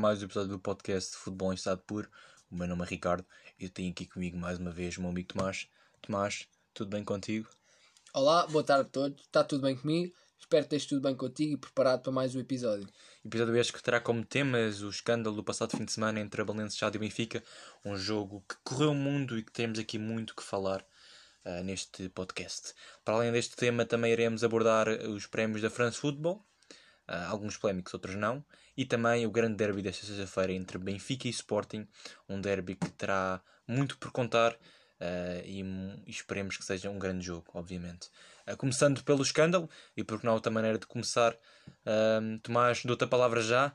Mais 0.00 0.22
um 0.22 0.24
episódio 0.24 0.48
do 0.48 0.58
podcast 0.58 1.14
Futebol 1.14 1.52
em 1.52 1.56
Estado 1.56 1.82
Puro. 1.86 2.08
O 2.50 2.56
meu 2.56 2.66
nome 2.66 2.84
é 2.84 2.86
Ricardo 2.86 3.22
e 3.58 3.64
eu 3.64 3.68
tenho 3.68 3.90
aqui 3.90 4.06
comigo 4.06 4.34
mais 4.34 4.58
uma 4.58 4.70
vez 4.70 4.96
o 4.96 5.02
meu 5.02 5.10
amigo 5.10 5.28
Tomás. 5.28 5.68
Tomás, 6.00 6.48
tudo 6.72 6.88
bem 6.88 7.04
contigo? 7.04 7.46
Olá, 8.14 8.46
boa 8.46 8.64
tarde 8.64 8.86
a 8.86 8.90
todos. 8.90 9.20
Está 9.20 9.44
tudo 9.44 9.60
bem 9.60 9.76
comigo? 9.76 10.10
Espero 10.38 10.66
que 10.66 10.74
esteja 10.74 10.88
tudo 10.88 11.02
bem 11.02 11.14
contigo 11.14 11.52
e 11.52 11.56
preparado 11.58 12.00
para 12.00 12.12
mais 12.12 12.34
um 12.34 12.40
episódio. 12.40 12.88
Episódio 13.22 13.54
este 13.58 13.74
que 13.74 13.82
terá 13.82 14.00
como 14.00 14.24
temas 14.24 14.80
o 14.80 14.88
escândalo 14.88 15.36
do 15.36 15.44
passado 15.44 15.76
fim 15.76 15.84
de 15.84 15.92
semana 15.92 16.18
entre 16.18 16.40
a 16.40 16.46
Balenço 16.46 16.78
Chá 16.78 16.90
e 16.94 16.96
o 16.96 17.00
Benfica. 17.00 17.44
Um 17.84 17.94
jogo 17.94 18.42
que 18.48 18.56
correu 18.64 18.92
o 18.92 18.94
mundo 18.94 19.38
e 19.38 19.42
que 19.42 19.52
temos 19.52 19.78
aqui 19.78 19.98
muito 19.98 20.34
que 20.34 20.42
falar 20.42 20.80
uh, 21.44 21.62
neste 21.62 22.08
podcast. 22.08 22.72
Para 23.04 23.16
além 23.16 23.32
deste 23.32 23.54
tema, 23.54 23.84
também 23.84 24.12
iremos 24.12 24.42
abordar 24.42 24.88
os 24.88 25.26
prémios 25.26 25.60
da 25.60 25.68
France 25.68 25.98
Football. 25.98 26.42
Uh, 27.06 27.28
alguns 27.28 27.58
polémicos, 27.58 27.92
outros 27.92 28.14
não. 28.14 28.42
E 28.80 28.86
também 28.86 29.26
o 29.26 29.30
grande 29.30 29.56
derby 29.56 29.82
desta 29.82 30.06
sexta-feira 30.06 30.54
entre 30.54 30.78
Benfica 30.78 31.28
e 31.28 31.30
Sporting. 31.30 31.86
Um 32.26 32.40
derby 32.40 32.74
que 32.76 32.88
terá 32.92 33.38
muito 33.68 33.98
por 33.98 34.10
contar. 34.10 34.54
Uh, 34.54 35.44
e, 35.44 35.60
e, 36.06 36.10
esperemos 36.10 36.56
que 36.56 36.64
seja 36.64 36.88
um 36.88 36.98
grande 36.98 37.26
jogo, 37.26 37.44
obviamente. 37.52 38.08
Uh, 38.50 38.56
começando 38.56 39.04
pelo 39.04 39.20
escândalo, 39.20 39.68
e 39.94 40.02
porque 40.02 40.24
não 40.24 40.32
há 40.32 40.36
outra 40.36 40.50
maneira 40.50 40.78
de 40.78 40.86
começar, 40.86 41.34
uh, 41.34 42.38
Tomás, 42.42 42.82
dou-te 42.82 43.04
a 43.04 43.06
palavra 43.06 43.42
já, 43.42 43.74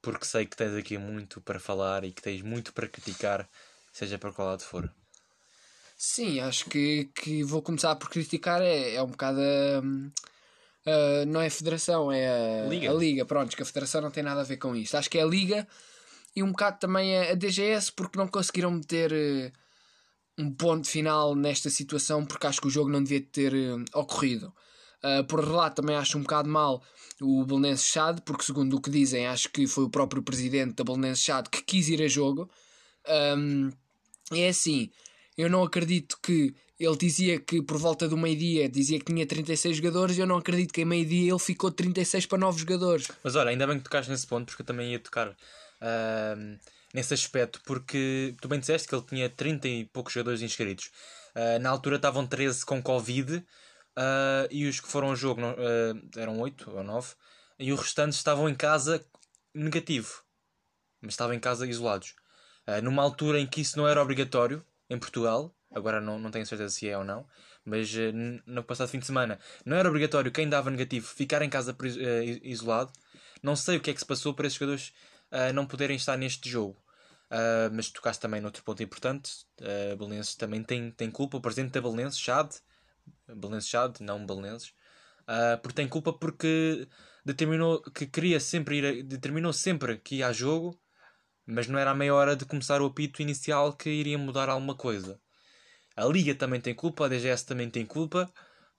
porque 0.00 0.24
sei 0.24 0.46
que 0.46 0.56
tens 0.56 0.74
aqui 0.74 0.96
muito 0.96 1.42
para 1.42 1.60
falar 1.60 2.02
e 2.04 2.10
que 2.10 2.22
tens 2.22 2.40
muito 2.40 2.72
para 2.72 2.88
criticar, 2.88 3.46
seja 3.92 4.16
para 4.16 4.32
qual 4.32 4.48
lado 4.48 4.62
for. 4.62 4.90
Sim, 5.94 6.40
acho 6.40 6.70
que, 6.70 7.10
que 7.14 7.44
vou 7.44 7.60
começar 7.60 7.96
por 7.96 8.08
criticar, 8.08 8.62
é, 8.62 8.94
é 8.94 9.02
um 9.02 9.08
bocado. 9.08 9.40
Uh, 10.88 11.26
não 11.26 11.40
é 11.40 11.48
a 11.48 11.50
federação, 11.50 12.10
é 12.10 12.28
a 12.64 12.68
Liga. 12.68 12.90
a 12.90 12.94
Liga. 12.94 13.24
Pronto, 13.26 13.54
que 13.54 13.62
a 13.62 13.66
federação 13.66 14.00
não 14.00 14.10
tem 14.10 14.22
nada 14.22 14.40
a 14.40 14.44
ver 14.44 14.56
com 14.56 14.74
isto. 14.74 14.96
Acho 14.96 15.10
que 15.10 15.18
é 15.18 15.22
a 15.22 15.26
Liga 15.26 15.66
e 16.34 16.42
um 16.42 16.50
bocado 16.50 16.78
também 16.78 17.18
a, 17.18 17.32
a 17.32 17.34
DGS, 17.34 17.92
porque 17.92 18.18
não 18.18 18.28
conseguiram 18.28 18.70
meter 18.70 19.12
um 20.38 20.52
ponto 20.52 20.88
final 20.88 21.34
nesta 21.34 21.68
situação 21.68 22.24
porque 22.24 22.46
acho 22.46 22.60
que 22.60 22.68
o 22.68 22.70
jogo 22.70 22.88
não 22.88 23.02
devia 23.02 23.20
ter 23.20 23.52
uh, 23.52 23.84
ocorrido. 23.92 24.54
Uh, 25.02 25.24
por 25.24 25.44
relato 25.44 25.76
também 25.76 25.96
acho 25.96 26.16
um 26.16 26.22
bocado 26.22 26.48
mal 26.48 26.82
o 27.20 27.44
Belenenses 27.44 27.86
Chade, 27.86 28.22
porque 28.22 28.44
segundo 28.44 28.76
o 28.76 28.80
que 28.80 28.90
dizem, 28.90 29.26
acho 29.26 29.50
que 29.50 29.66
foi 29.66 29.84
o 29.84 29.90
próprio 29.90 30.22
presidente 30.22 30.74
da 30.74 30.84
Belenenses 30.84 31.24
Chade 31.24 31.50
que 31.50 31.62
quis 31.62 31.88
ir 31.88 32.00
a 32.02 32.08
jogo. 32.08 32.48
Um, 33.36 33.70
é 34.32 34.48
assim, 34.48 34.90
eu 35.38 35.48
não 35.48 35.62
acredito 35.62 36.18
que 36.22 36.54
ele 36.78 36.96
dizia 36.96 37.40
que 37.40 37.62
por 37.62 37.78
volta 37.78 38.06
do 38.06 38.16
meio-dia 38.16 38.68
dizia 38.68 38.98
que 38.98 39.06
tinha 39.06 39.26
36 39.26 39.78
jogadores 39.78 40.18
e 40.18 40.20
eu 40.20 40.26
não 40.26 40.36
acredito 40.36 40.72
que 40.72 40.82
em 40.82 40.84
meio-dia 40.84 41.30
ele 41.30 41.38
ficou 41.38 41.70
de 41.70 41.76
36 41.76 42.26
para 42.26 42.38
9 42.38 42.58
jogadores. 42.58 43.08
Mas 43.24 43.34
olha, 43.34 43.50
ainda 43.50 43.66
bem 43.66 43.78
que 43.78 43.84
tocaste 43.84 44.10
nesse 44.10 44.26
ponto 44.26 44.46
porque 44.46 44.62
eu 44.62 44.66
também 44.66 44.92
ia 44.92 44.98
tocar. 44.98 45.30
Uh 45.30 46.58
nesse 46.92 47.14
aspecto, 47.14 47.60
porque 47.64 48.34
tu 48.40 48.48
bem 48.48 48.58
disseste 48.58 48.88
que 48.88 48.94
ele 48.94 49.04
tinha 49.04 49.28
30 49.28 49.68
e 49.68 49.84
poucos 49.86 50.12
jogadores 50.12 50.42
inscritos. 50.42 50.90
Uh, 51.34 51.58
na 51.60 51.70
altura 51.70 51.96
estavam 51.96 52.26
13 52.26 52.64
com 52.64 52.82
Covid 52.82 53.36
uh, 53.36 53.44
e 54.50 54.66
os 54.66 54.80
que 54.80 54.88
foram 54.88 55.08
ao 55.08 55.16
jogo 55.16 55.40
uh, 55.42 56.10
eram 56.16 56.40
8 56.40 56.70
ou 56.70 56.82
9 56.82 57.14
e 57.58 57.72
os 57.72 57.80
restantes 57.80 58.18
estavam 58.18 58.48
em 58.48 58.54
casa 58.54 59.04
negativo, 59.54 60.22
mas 61.00 61.12
estavam 61.12 61.34
em 61.34 61.40
casa 61.40 61.66
isolados. 61.66 62.14
numa 62.82 63.02
altura 63.02 63.40
em 63.40 63.46
que 63.46 63.60
isso 63.60 63.76
não 63.76 63.88
era 63.88 64.00
obrigatório 64.00 64.64
em 64.88 64.98
Portugal, 64.98 65.54
agora 65.70 66.00
não, 66.00 66.18
não 66.18 66.30
tenho 66.30 66.46
certeza 66.46 66.74
se 66.74 66.88
é 66.88 66.96
ou 66.96 67.04
não, 67.04 67.26
mas 67.64 67.90
no 68.46 68.64
passado 68.64 68.88
fim 68.88 68.98
de 68.98 69.06
semana 69.06 69.38
não 69.64 69.76
era 69.76 69.88
obrigatório 69.88 70.32
quem 70.32 70.48
dava 70.48 70.70
negativo 70.70 71.06
ficar 71.06 71.42
em 71.42 71.50
casa 71.50 71.76
isolado. 72.42 72.92
Não 73.42 73.54
sei 73.54 73.76
o 73.76 73.80
que 73.80 73.90
é 73.90 73.94
que 73.94 74.00
se 74.00 74.06
passou 74.06 74.34
para 74.34 74.46
esses 74.46 74.58
jogadores 74.58 74.92
uh, 75.32 75.52
não 75.52 75.66
poderem 75.66 75.96
estar 75.96 76.16
neste 76.16 76.48
jogo. 76.48 76.76
Uh, 77.30 77.68
mas 77.72 77.90
tocaste 77.90 78.22
também 78.22 78.40
noutro 78.40 78.62
ponto 78.64 78.82
importante. 78.82 79.44
Uh, 79.60 79.96
Belenenses 79.96 80.34
também 80.34 80.62
tem, 80.62 80.90
tem 80.90 81.10
culpa. 81.10 81.36
O 81.36 81.40
presidente 81.40 81.72
da 81.72 81.80
Belenenses, 81.80 82.18
Chad, 82.18 82.50
Belenenses 83.26 83.68
Chad, 83.68 84.00
não 84.00 84.24
Belenenses, 84.24 84.68
uh, 85.28 85.60
porque 85.62 85.76
tem 85.76 85.88
culpa 85.88 86.12
porque 86.12 86.88
determinou 87.24 87.82
que 87.82 88.06
queria 88.06 88.40
sempre 88.40 88.78
ir, 88.78 88.86
a, 88.86 89.02
determinou 89.02 89.52
sempre 89.52 89.98
que 89.98 90.16
ia 90.16 90.28
a 90.28 90.32
jogo, 90.32 90.78
mas 91.48 91.66
não 91.66 91.78
era 91.78 91.92
a 91.92 91.94
meia 91.94 92.14
hora 92.14 92.36
de 92.36 92.44
começar 92.44 92.82
o 92.82 92.86
apito 92.86 93.22
inicial 93.22 93.72
que 93.72 93.88
iria 93.88 94.18
mudar 94.18 94.50
alguma 94.50 94.74
coisa. 94.74 95.18
A 95.96 96.04
Liga 96.04 96.34
também 96.34 96.60
tem 96.60 96.74
culpa, 96.74 97.06
a 97.06 97.08
DGS 97.08 97.46
também 97.46 97.70
tem 97.70 97.86
culpa, 97.86 98.30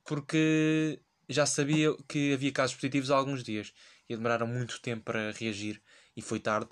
porque 0.05 0.99
já 1.27 1.47
sabia 1.47 1.95
que 2.07 2.33
havia 2.33 2.51
casos 2.51 2.75
positivos 2.75 3.09
há 3.09 3.15
alguns 3.17 3.43
dias 3.43 3.73
e 4.07 4.15
demoraram 4.15 4.45
muito 4.45 4.79
tempo 4.81 5.03
para 5.03 5.31
reagir 5.31 5.81
e 6.15 6.21
foi 6.21 6.39
tarde. 6.39 6.69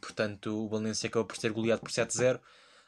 Portanto, 0.00 0.64
o 0.64 0.68
Valência 0.68 1.08
acabou 1.08 1.26
por 1.26 1.36
ser 1.36 1.52
goleado 1.52 1.82
por 1.82 1.90
7-0. 1.90 2.40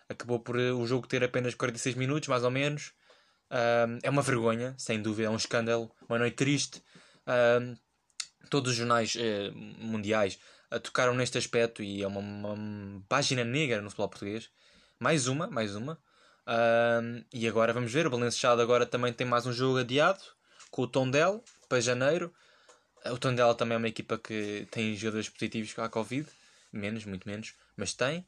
Acabou 0.09 0.41
por 0.41 0.57
uh, 0.57 0.79
o 0.79 0.87
jogo 0.87 1.07
ter 1.07 1.23
apenas 1.23 1.55
46 1.55 1.95
minutos, 1.95 2.29
mais 2.29 2.43
ou 2.43 2.51
menos. 2.51 2.93
É 4.03 4.09
uma 4.09 4.23
vergonha, 4.23 4.75
sem 4.79 5.01
dúvida, 5.01 5.29
é 5.29 5.31
um 5.31 5.37
escândalo, 5.37 5.91
uma 6.09 6.19
noite 6.19 6.37
triste. 6.37 6.83
todos 8.51 8.73
os 8.73 8.77
jornais 8.77 9.15
eh, 9.19 9.51
mundiais 9.79 10.39
tocaram 10.83 11.15
neste 11.15 11.39
aspecto 11.39 11.83
e 11.83 12.03
é 12.03 12.07
uma, 12.07 12.21
uma, 12.21 13.03
página 13.09 13.45
negra 13.45 13.81
no 13.81 13.91
futebol 13.91 14.09
português. 14.09 14.51
Mais 14.99 15.27
uma, 15.27 15.47
mais 15.47 15.75
uma. 15.77 15.99
e 17.33 17.47
agora 17.47 17.73
vamos 17.73 17.93
ver, 17.93 18.07
o 18.07 18.11
Valencia 18.11 18.51
agora 18.51 18.87
também 18.87 19.13
tem 19.13 19.27
mais 19.27 19.47
um 19.47 19.53
jogo 19.53 19.79
adiado 19.79 20.23
com 20.71 20.83
o 20.83 20.87
Tondel 20.87 21.43
para 21.69 21.81
janeiro. 21.81 22.33
O 23.07 23.19
Tondela 23.19 23.55
também 23.55 23.75
é 23.75 23.79
uma 23.79 23.89
equipa 23.89 24.19
que 24.19 24.67
tem 24.71 24.95
jogadores 24.97 25.29
positivos 25.29 25.79
à 25.79 25.89
Covid, 25.89 26.29
menos, 26.73 27.05
muito 27.05 27.29
menos, 27.29 27.55
mas 27.77 27.95
tem. 27.95 28.27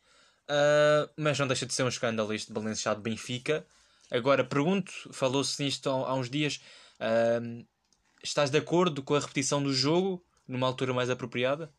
Uh, 0.51 1.09
mas 1.17 1.39
não 1.39 1.47
deixa 1.47 1.67
de 1.67 1.75
ser 1.75 1.83
um 1.83 1.89
escândalo 1.89 2.33
este 2.33 2.53
Balenciaga 2.53 3.01
Benfica. 3.01 3.65
Agora 4.11 4.45
pergunto, 4.45 4.93
falou-se 5.13 5.63
nisto 5.63 5.89
há, 5.89 6.15
uns 6.15 6.29
dias, 6.29 6.61
uh, 6.99 7.67
estás 8.23 8.51
de 8.51 8.59
acordo 8.59 9.03
com 9.03 9.15
a 9.15 9.21
repetição 9.21 9.63
do 9.63 9.73
jogo 9.73 10.25
numa 10.49 10.67
altura 10.67 10.93
mais 10.93 11.11
apropriada? 11.11 11.73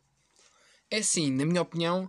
É 0.93 1.01
sim, 1.01 1.31
na 1.31 1.45
minha 1.45 1.61
opinião, 1.61 2.05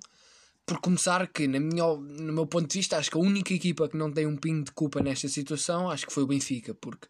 por 0.67 0.81
começar 0.81 1.29
que 1.29 1.47
na 1.47 1.61
minha, 1.61 1.85
no 1.95 2.33
meu 2.33 2.49
ponto 2.49 2.67
de 2.67 2.79
vista 2.79 2.97
acho 2.97 3.09
que 3.13 3.17
a 3.17 3.21
única 3.21 3.55
equipa 3.55 3.89
que 3.89 3.97
não 3.97 4.11
tem 4.13 4.27
um 4.27 4.37
pingo 4.37 4.65
de 4.65 4.73
culpa 4.73 5.01
nesta 5.01 5.29
situação 5.29 5.89
acho 5.89 6.05
que 6.05 6.13
foi 6.13 6.25
o 6.25 6.27
Benfica, 6.27 6.75
porque 6.75 7.07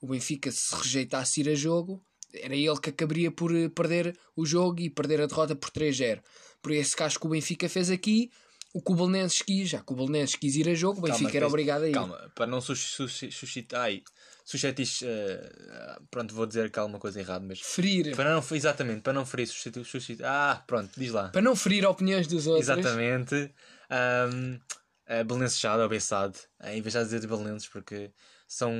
o 0.00 0.06
Benfica 0.06 0.52
se 0.52 0.72
rejeitasse 0.76 1.40
ir 1.40 1.48
a 1.48 1.54
jogo 1.56 2.00
era 2.32 2.54
ele 2.54 2.78
que 2.80 2.90
acabaria 2.90 3.32
por 3.32 3.52
eh, 3.56 3.68
perder 3.68 4.16
o 4.36 4.46
jogo 4.46 4.80
e 4.80 4.88
perder 4.88 5.20
a 5.20 5.26
derrota 5.26 5.56
por 5.56 5.70
3-0. 5.70 6.20
Por 6.62 6.70
esse 6.70 6.94
caso 6.94 7.18
que 7.18 7.26
o 7.26 7.30
Benfica 7.30 7.68
fez 7.68 7.90
aqui, 7.90 8.30
o 8.76 8.82
que 8.82 8.92
o 8.92 8.94
Belenenses 8.94 9.40
quis, 9.40 9.70
já 9.70 9.80
que 9.80 9.90
o 9.90 9.96
Belenenses 9.96 10.36
quis 10.36 10.54
ir 10.54 10.68
a 10.68 10.74
jogo, 10.74 10.98
o 10.98 11.02
Benfica 11.02 11.24
calma, 11.24 11.36
era 11.38 11.46
obrigado 11.46 11.82
a 11.84 11.88
ir. 11.88 11.92
Calma, 11.92 12.30
para 12.34 12.46
não 12.46 12.60
suscitar. 12.60 13.90
Suscetis. 14.44 15.00
Uh, 15.00 16.04
pronto, 16.10 16.34
vou 16.34 16.46
dizer 16.46 16.70
que 16.70 16.78
há 16.78 16.82
alguma 16.82 17.00
coisa 17.00 17.18
errada, 17.18 17.42
mas. 17.48 17.58
Ferir. 17.58 18.14
Para 18.14 18.34
não, 18.34 18.44
exatamente, 18.52 19.00
para 19.00 19.14
não 19.14 19.24
ferir. 19.24 19.46
Suscitar, 19.48 20.30
ah, 20.30 20.62
pronto, 20.66 20.90
diz 20.94 21.10
lá. 21.10 21.30
Para 21.30 21.40
não 21.40 21.56
ferir 21.56 21.86
opiniões 21.86 22.26
dos 22.26 22.46
outros. 22.46 22.68
Exatamente. 22.68 23.34
Um, 23.90 24.54
uh, 24.54 25.24
Belenenses 25.24 25.58
Chado 25.58 25.82
ou 25.82 25.88
Bessade, 25.88 26.38
em 26.64 26.82
vez 26.82 26.92
de 26.92 27.04
dizer 27.04 27.26
Belenenses, 27.26 27.68
porque 27.68 28.10
são 28.46 28.72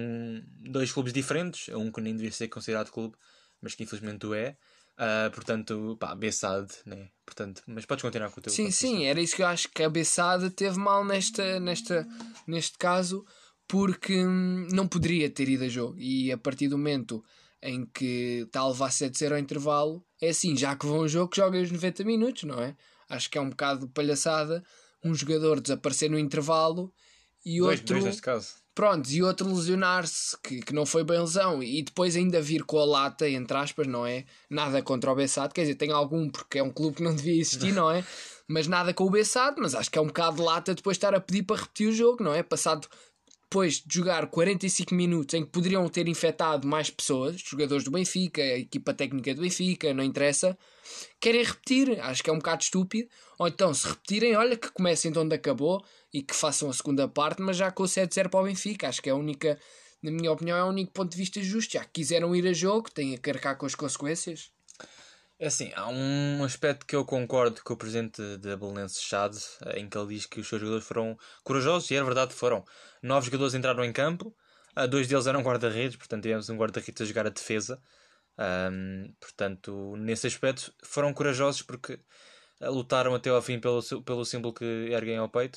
dois 0.60 0.92
clubes 0.92 1.12
diferentes, 1.12 1.74
um 1.74 1.90
que 1.90 2.02
nem 2.02 2.14
devia 2.14 2.30
ser 2.30 2.48
considerado 2.48 2.90
clube 2.90 3.16
mas 3.60 3.74
que 3.74 3.82
infelizmente 3.82 4.26
o 4.26 4.34
é. 4.34 4.56
Uh, 4.98 5.30
portanto, 5.30 5.96
pá, 6.00 6.14
Bessade, 6.14 6.72
né? 6.86 7.10
Portanto, 7.24 7.62
mas 7.66 7.84
podes 7.84 8.02
continuar 8.02 8.30
com 8.30 8.40
o 8.40 8.42
teu 8.42 8.52
Sim, 8.52 8.70
sim, 8.70 9.04
era 9.04 9.20
isso 9.20 9.36
que 9.36 9.42
eu 9.42 9.46
acho 9.46 9.68
que 9.68 9.82
a 9.82 9.90
Bessade 9.90 10.48
teve 10.50 10.78
mal 10.78 11.04
nesta, 11.04 11.60
nesta, 11.60 12.06
neste 12.46 12.78
caso, 12.78 13.24
porque 13.68 14.24
hum, 14.24 14.66
não 14.72 14.88
poderia 14.88 15.28
ter 15.28 15.48
ido 15.48 15.64
a 15.64 15.68
jogo. 15.68 15.98
E 15.98 16.32
a 16.32 16.38
partir 16.38 16.68
do 16.68 16.78
momento 16.78 17.22
em 17.62 17.84
que 17.84 18.44
está 18.46 18.60
a 18.60 18.68
levar 18.68 18.90
7-0 18.90 19.32
ao 19.32 19.38
intervalo, 19.38 20.04
é 20.20 20.30
assim, 20.30 20.56
já 20.56 20.74
que 20.74 20.86
vão 20.86 20.96
ao 20.96 21.08
jogo, 21.08 21.34
joga 21.34 21.60
os 21.60 21.70
90 21.70 22.04
minutos, 22.04 22.44
não 22.44 22.58
é? 22.58 22.74
Acho 23.09 23.30
que 23.30 23.36
é 23.36 23.41
um 23.41 23.50
bocado 23.50 23.88
palhaçada 23.88 24.65
um 25.04 25.15
jogador 25.15 25.60
desaparecer 25.60 26.10
no 26.10 26.18
intervalo 26.18 26.92
e 27.44 27.59
dois, 27.59 27.80
outro. 27.80 27.94
Dois 27.94 28.04
neste 28.04 28.22
caso 28.22 28.66
Pronto, 28.76 29.08
e 29.08 29.22
outro 29.22 29.48
lesionar-se, 29.48 30.36
que, 30.42 30.60
que 30.60 30.74
não 30.74 30.84
foi 30.84 31.02
bem 31.02 31.18
lesão, 31.18 31.62
e 31.62 31.82
depois 31.82 32.14
ainda 32.14 32.42
vir 32.42 32.62
com 32.62 32.78
a 32.78 32.84
lata, 32.84 33.26
entre 33.26 33.56
aspas, 33.56 33.86
não 33.86 34.04
é? 34.06 34.26
Nada 34.50 34.82
contra 34.82 35.10
o 35.10 35.14
Bessado, 35.14 35.54
quer 35.54 35.62
dizer, 35.62 35.76
tem 35.76 35.90
algum 35.90 36.28
porque 36.28 36.58
é 36.58 36.62
um 36.62 36.70
clube 36.70 36.98
que 36.98 37.02
não 37.02 37.14
devia 37.16 37.40
existir, 37.40 37.72
não 37.72 37.90
é? 37.90 38.04
Mas 38.46 38.66
nada 38.66 38.92
com 38.92 39.04
o 39.04 39.10
Bessado, 39.10 39.62
mas 39.62 39.74
acho 39.74 39.90
que 39.90 39.98
é 39.98 40.02
um 40.02 40.08
bocado 40.08 40.36
de 40.36 40.42
lata 40.42 40.74
depois 40.74 40.98
estar 40.98 41.14
a 41.14 41.20
pedir 41.20 41.44
para 41.44 41.56
repetir 41.56 41.88
o 41.88 41.92
jogo, 41.92 42.22
não 42.22 42.34
é? 42.34 42.42
Passado 42.42 42.86
depois 43.48 43.75
de 43.75 43.95
jogar 43.95 44.27
45 44.27 44.93
minutos 44.93 45.33
em 45.34 45.45
que 45.45 45.51
poderiam 45.51 45.89
ter 45.89 46.09
infectado 46.09 46.66
mais 46.66 46.91
pessoas, 46.91 47.41
jogadores 47.41 47.84
do 47.84 47.93
Benfica, 47.93 48.43
a 48.43 48.59
equipa 48.59 48.93
técnica 48.93 49.33
do 49.34 49.43
Benfica, 49.43 49.95
não 49.95 50.03
interessa, 50.03 50.59
querem 51.21 51.45
repetir. 51.45 52.01
Acho 52.01 52.25
que 52.25 52.31
é 52.31 52.33
um 52.33 52.39
bocado 52.39 52.65
estúpido. 52.65 53.09
Ou 53.39 53.47
então, 53.47 53.72
se 53.72 53.87
repetirem, 53.87 54.34
olha 54.34 54.57
que 54.57 54.72
comecem 54.72 55.13
de 55.13 55.19
onde 55.19 55.34
acabou 55.34 55.84
e 56.13 56.22
que 56.22 56.34
façam 56.34 56.69
a 56.69 56.72
segunda 56.72 57.07
parte, 57.07 57.41
mas 57.41 57.57
já 57.57 57.71
com 57.71 57.84
o 57.84 57.87
7-0 57.87 58.28
para 58.28 58.41
o 58.41 58.45
Benfica. 58.45 58.89
Acho 58.89 59.01
que 59.01 59.09
é 59.09 59.13
a 59.13 59.16
única, 59.16 59.59
na 60.03 60.10
minha 60.10 60.33
opinião, 60.33 60.59
é 60.59 60.65
o 60.65 60.69
único 60.69 60.93
ponto 60.93 61.13
de 61.13 61.16
vista 61.16 61.41
justo. 61.41 61.75
Já 61.75 61.84
quiseram 61.84 62.34
ir 62.34 62.47
a 62.48 62.53
jogo, 62.53 62.91
têm 62.91 63.15
a 63.15 63.19
carregar 63.19 63.54
com 63.54 63.66
as 63.66 63.77
consequências. 63.77 64.51
É 65.38 65.48
assim, 65.48 65.71
há 65.74 65.86
um 65.88 66.42
aspecto 66.44 66.86
que 66.86 66.97
eu 66.97 67.04
concordo 67.04 67.62
com 67.62 67.74
o 67.74 67.77
presidente 67.77 68.22
da 68.38 68.56
Belenense 68.56 69.03
Chade, 69.03 69.38
em 69.74 69.86
que 69.86 69.98
ele 69.98 70.15
diz 70.15 70.24
que 70.24 70.41
os 70.41 70.48
seus 70.48 70.60
jogadores 70.60 70.86
foram 70.86 71.18
corajosos, 71.44 71.91
e 71.91 71.97
é 71.97 72.03
verdade 72.03 72.33
foram. 72.33 72.65
Nove 73.03 73.27
jogadores 73.27 73.53
entraram 73.54 73.84
em 73.84 73.92
campo, 73.92 74.34
dois 74.88 75.06
deles 75.06 75.27
eram 75.27 75.42
guarda-redes, 75.42 75.97
portanto 75.97 76.22
tivemos 76.22 76.48
um 76.48 76.56
guarda-redes 76.56 77.03
a 77.03 77.04
jogar 77.04 77.27
a 77.27 77.30
defesa. 77.30 77.80
Um, 78.38 79.15
portanto, 79.21 79.94
nesse 79.97 80.27
aspecto, 80.27 80.72
foram 80.83 81.12
corajosos 81.12 81.62
porque 81.62 82.00
lutaram 82.60 83.15
até 83.15 83.30
ao 83.30 83.42
fim 83.42 83.60
pelo, 83.60 83.83
pelo 84.04 84.24
símbolo 84.24 84.54
que 84.54 84.65
erguem 84.65 85.18
ao 85.18 85.28
peito, 85.28 85.56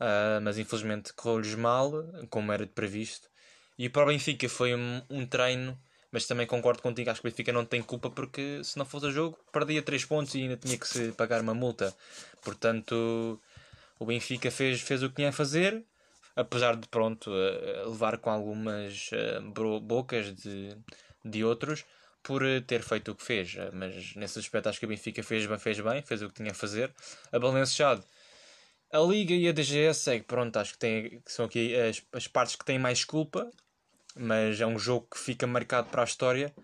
uh, 0.00 0.40
mas 0.42 0.58
infelizmente 0.58 1.12
correu-lhes 1.12 1.54
mal, 1.54 1.92
como 2.30 2.52
era 2.52 2.66
previsto. 2.66 3.28
E 3.78 3.88
para 3.88 4.04
o 4.04 4.06
Benfica 4.06 4.48
foi 4.48 4.74
um, 4.74 5.02
um, 5.10 5.26
treino, 5.26 5.78
mas 6.14 6.26
também 6.26 6.46
concordo 6.46 6.80
contigo, 6.80 7.10
acho 7.10 7.20
que 7.20 7.26
o 7.26 7.30
Benfica 7.30 7.52
não 7.52 7.64
tem 7.64 7.82
culpa 7.82 8.08
porque 8.08 8.62
se 8.62 8.78
não 8.78 8.84
fosse 8.84 9.06
o 9.06 9.10
jogo, 9.10 9.36
perdia 9.50 9.82
3 9.82 10.04
pontos 10.04 10.32
e 10.36 10.42
ainda 10.42 10.56
tinha 10.56 10.78
que 10.78 10.86
se 10.86 11.10
pagar 11.10 11.40
uma 11.40 11.54
multa. 11.54 11.92
Portanto, 12.40 13.40
o 13.98 14.06
Benfica 14.06 14.48
fez, 14.48 14.80
fez 14.80 15.02
o 15.02 15.08
que 15.08 15.16
tinha 15.16 15.30
a 15.30 15.32
fazer, 15.32 15.82
apesar 16.36 16.76
de 16.76 16.86
pronto 16.86 17.32
uh, 17.32 17.90
levar 17.90 18.18
com 18.18 18.30
algumas 18.30 19.10
uh, 19.10 19.80
bocas 19.80 20.32
de, 20.32 20.76
de 21.24 21.44
outros 21.44 21.84
por 22.22 22.44
eh, 22.44 22.60
ter 22.60 22.82
feito 22.82 23.10
o 23.10 23.14
que 23.16 23.22
fez, 23.22 23.56
eh, 23.56 23.70
mas 23.72 24.14
nesse 24.14 24.38
aspecto 24.38 24.68
acho 24.68 24.78
que 24.78 24.86
a 24.86 24.88
Benfica 24.88 25.22
fez 25.22 25.44
bem, 25.46 25.58
fez 25.58 25.80
bem, 25.80 26.00
fez 26.00 26.22
o 26.22 26.28
que 26.28 26.34
tinha 26.34 26.52
a 26.52 26.54
fazer. 26.54 26.90
A 27.30 27.38
Balenciaga, 27.38 28.02
a 28.90 28.98
Liga 29.00 29.34
e 29.34 29.48
a 29.48 29.52
DGS 29.52 30.10
é 30.10 30.18
que 30.20 30.24
pronto, 30.24 30.56
acho 30.56 30.72
que, 30.72 30.78
tem, 30.78 31.20
que 31.20 31.32
são 31.32 31.44
aqui 31.44 31.74
as, 31.74 32.02
as 32.12 32.26
partes 32.28 32.56
que 32.56 32.64
têm 32.64 32.78
mais 32.78 33.04
culpa, 33.04 33.50
mas 34.14 34.60
é 34.60 34.66
um 34.66 34.78
jogo 34.78 35.06
que 35.10 35.18
fica 35.18 35.46
marcado 35.46 35.88
para 35.88 36.02
a 36.02 36.04
história 36.04 36.54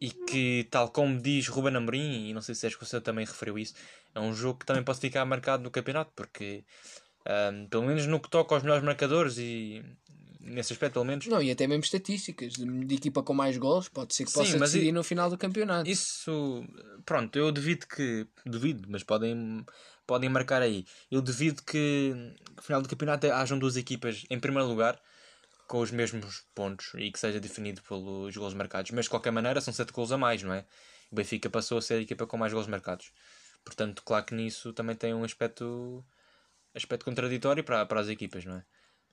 e 0.00 0.10
que, 0.10 0.66
tal 0.70 0.88
como 0.88 1.20
diz 1.20 1.48
Ruben 1.48 1.76
Amorim, 1.76 2.28
e 2.28 2.34
não 2.34 2.40
sei 2.40 2.54
se 2.54 2.66
és 2.66 2.74
você 2.74 3.00
também 3.00 3.24
referiu 3.24 3.58
isso, 3.58 3.74
é 4.14 4.20
um 4.20 4.32
jogo 4.32 4.60
que 4.60 4.66
também 4.66 4.82
pode 4.82 4.98
ficar 4.98 5.24
marcado 5.24 5.62
no 5.62 5.70
campeonato, 5.70 6.12
porque 6.14 6.64
um, 7.52 7.66
pelo 7.66 7.84
menos 7.84 8.06
no 8.06 8.20
que 8.20 8.30
toca 8.30 8.54
aos 8.54 8.62
melhores 8.62 8.84
marcadores 8.84 9.38
e 9.38 9.82
nesse 10.40 10.72
aspecto 10.72 10.94
pelo 10.94 11.04
menos. 11.04 11.26
Não, 11.26 11.40
e 11.42 11.50
até 11.50 11.66
mesmo 11.66 11.84
estatísticas 11.84 12.54
de, 12.54 12.94
equipa 12.94 13.22
com 13.22 13.32
mais 13.32 13.56
gols, 13.56 13.88
pode 13.88 14.14
ser 14.14 14.24
que 14.24 14.32
Sim, 14.32 14.38
possa 14.38 14.58
decidir 14.58 14.88
e, 14.88 14.92
no 14.92 15.04
final 15.04 15.30
do 15.30 15.38
campeonato. 15.38 15.88
Isso, 15.88 16.64
pronto, 17.04 17.38
eu 17.38 17.52
devido 17.52 17.86
que, 17.86 18.26
devido, 18.44 18.88
mas 18.88 19.02
podem, 19.02 19.64
podem 20.06 20.28
marcar 20.28 20.62
aí. 20.62 20.84
Eu 21.10 21.22
devido 21.22 21.62
que 21.62 22.12
no 22.56 22.62
final 22.62 22.82
do 22.82 22.88
campeonato 22.88 23.30
hajam 23.30 23.58
duas 23.58 23.76
equipas 23.76 24.24
em 24.28 24.40
primeiro 24.40 24.68
lugar 24.68 25.00
com 25.72 25.80
os 25.80 25.90
mesmos 25.90 26.44
pontos 26.54 26.92
e 26.96 27.10
que 27.10 27.18
seja 27.18 27.40
definido 27.40 27.80
pelos 27.80 28.36
gols 28.36 28.52
marcados. 28.52 28.90
Mas 28.90 29.06
de 29.06 29.10
qualquer 29.10 29.30
maneira 29.30 29.58
são 29.58 29.72
sete 29.72 29.90
gols 29.90 30.12
a 30.12 30.18
mais, 30.18 30.42
não 30.42 30.52
é? 30.52 30.66
O 31.10 31.16
Benfica 31.16 31.48
passou 31.48 31.78
a 31.78 31.80
ser 31.80 31.94
a 31.94 32.00
equipa 32.02 32.26
com 32.26 32.36
mais 32.36 32.52
gols 32.52 32.66
marcados. 32.66 33.10
Portanto, 33.64 34.02
claro 34.04 34.22
que 34.26 34.34
nisso 34.34 34.74
também 34.74 34.94
tem 34.94 35.14
um 35.14 35.24
aspecto, 35.24 36.04
aspecto 36.74 37.06
contraditório 37.06 37.64
para, 37.64 37.86
para 37.86 38.00
as 38.00 38.08
equipas, 38.08 38.44
não 38.44 38.56
é? 38.56 38.64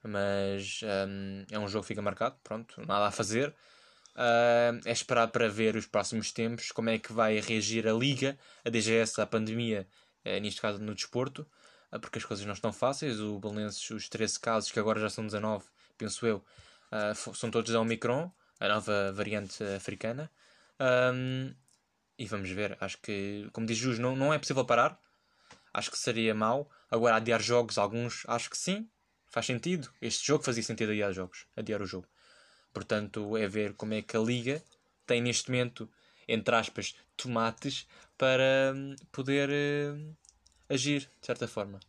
mas 0.04 0.82
um, 0.84 1.46
é 1.50 1.58
um 1.58 1.68
jogo 1.70 1.84
que 1.84 1.90
fica 1.90 2.02
marcado, 2.02 2.36
pronto, 2.44 2.86
nada 2.86 3.08
a 3.08 3.12
fazer. 3.12 3.56
Uh, 4.16 4.84
é 4.84 4.92
esperar 4.92 5.30
para 5.30 5.48
ver 5.48 5.78
os 5.78 5.88
próximos 5.88 6.34
tempos 6.34 6.74
como 6.74 6.90
é 6.90 7.00
que 7.00 7.14
vai 7.14 7.40
reagir 7.40 7.88
a 7.88 7.94
Liga, 7.94 8.38
a 8.66 8.70
DGS, 8.70 9.22
à 9.22 9.26
pandemia, 9.26 9.88
uh, 10.26 10.42
neste 10.42 10.60
caso 10.60 10.80
no 10.80 10.94
desporto, 10.94 11.48
uh, 11.94 12.00
porque 12.02 12.20
as 12.20 12.26
coisas 12.26 12.46
não 12.46 12.54
estão 12.54 12.74
fáceis. 12.74 13.22
O 13.22 13.40
Belenenses, 13.40 13.90
os 13.92 14.10
13 14.10 14.42
casos, 14.42 14.72
que 14.74 14.80
agora 14.80 15.00
já 15.00 15.10
são 15.10 15.26
19, 15.26 15.64
penso 16.00 16.26
eu, 16.26 16.44
ah, 16.92 17.14
são 17.14 17.52
todos 17.52 17.72
da 17.72 17.80
Omicron, 17.80 18.32
a 18.60 18.68
nova 18.68 19.12
variante 19.12 19.64
africana. 19.76 20.32
Um, 20.80 21.54
e 22.18 22.26
vamos 22.26 22.50
ver, 22.50 22.76
acho 22.82 22.98
que, 23.02 23.48
como 23.54 23.68
diz 23.68 23.78
Jus, 23.78 24.00
não, 24.00 24.16
não 24.16 24.34
é 24.34 24.40
possível 24.40 24.66
parar. 24.66 25.00
Acho 25.72 25.92
que 25.92 25.98
seria 25.98 26.34
mau. 26.34 26.70
Agora, 26.90 27.18
adiar 27.18 27.42
jogos, 27.42 27.78
alguns, 27.78 28.24
acho 28.28 28.50
que 28.50 28.58
sim, 28.58 28.90
Faz 29.30 29.46
sentido. 29.46 29.90
Este 30.02 30.26
jogo 30.26 30.44
fazia 30.44 30.64
sentido 30.64 30.92
adiar 30.92 31.14
jogos, 31.14 31.46
adiar 31.56 31.82
o 31.82 31.86
jogo. 31.86 32.08
Portanto, 32.74 33.38
é 33.38 33.48
ver 33.48 33.74
como 33.76 33.94
é 33.94 34.02
que 34.02 34.18
a 34.18 34.20
Liga 34.20 34.62
tem 35.06 35.22
neste 35.22 35.52
momento, 35.52 35.90
entre 36.28 36.56
aspas, 36.56 36.96
tomates 37.16 37.88
para 38.18 38.74
hum, 38.76 38.96
poder 39.12 39.50
uh, 39.50 40.18
agir 40.68 41.02
de 41.22 41.26
certa 41.26 41.48
forma. 41.48 41.80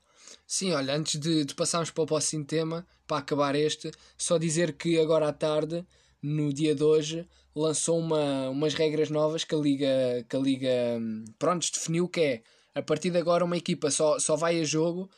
Sim, 0.46 0.72
olha, 0.72 0.94
antes 0.94 1.20
de, 1.20 1.44
de 1.44 1.54
passarmos 1.54 1.90
para 1.90 2.04
o 2.04 2.06
próximo 2.06 2.44
tema, 2.44 2.86
para 3.06 3.18
acabar 3.18 3.54
este, 3.54 3.90
só 4.16 4.38
dizer 4.38 4.72
que 4.74 4.98
agora 4.98 5.28
à 5.28 5.32
tarde, 5.32 5.84
no 6.22 6.52
dia 6.52 6.74
de 6.74 6.82
hoje, 6.82 7.26
lançou 7.54 7.98
uma, 7.98 8.48
umas 8.50 8.74
regras 8.74 9.10
novas 9.10 9.44
que 9.44 9.54
a 9.54 9.58
Liga, 9.58 10.24
que 10.28 10.36
a 10.36 10.38
Liga 10.38 10.98
hum, 10.98 11.24
pronto, 11.38 11.70
definiu 11.72 12.08
que 12.08 12.20
é 12.20 12.42
a 12.74 12.82
partir 12.82 13.10
de 13.10 13.18
agora 13.18 13.44
uma 13.44 13.56
equipa 13.56 13.90
só, 13.90 14.18
só 14.18 14.36
vai 14.36 14.60
a 14.60 14.64
jogo 14.64 15.10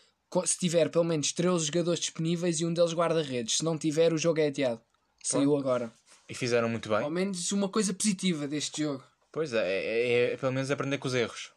se 0.47 0.59
tiver 0.59 0.89
pelo 0.89 1.05
menos 1.05 1.33
13 1.33 1.67
jogadores 1.67 2.01
disponíveis 2.01 2.61
e 2.61 2.65
um 2.65 2.73
deles 2.73 2.95
guarda-redes. 2.95 3.59
Se 3.59 3.65
não 3.65 3.77
tiver, 3.77 4.13
o 4.13 4.19
jogo 4.19 4.41
é 4.41 4.47
adiado. 4.47 4.81
Saiu 5.23 5.57
agora. 5.57 5.93
E 6.29 6.35
fizeram 6.35 6.69
muito 6.69 6.89
bem. 6.89 7.03
Ao 7.03 7.11
menos 7.11 7.53
uma 7.53 7.69
coisa 7.69 7.93
positiva 7.93 8.49
deste 8.49 8.83
jogo. 8.83 9.05
Pois 9.31 9.53
é, 9.53 9.59
é, 9.61 10.09
é, 10.09 10.33
é 10.33 10.37
pelo 10.37 10.53
menos 10.53 10.71
aprender 10.71 10.97
com 10.97 11.09
os 11.09 11.15
erros. 11.15 11.53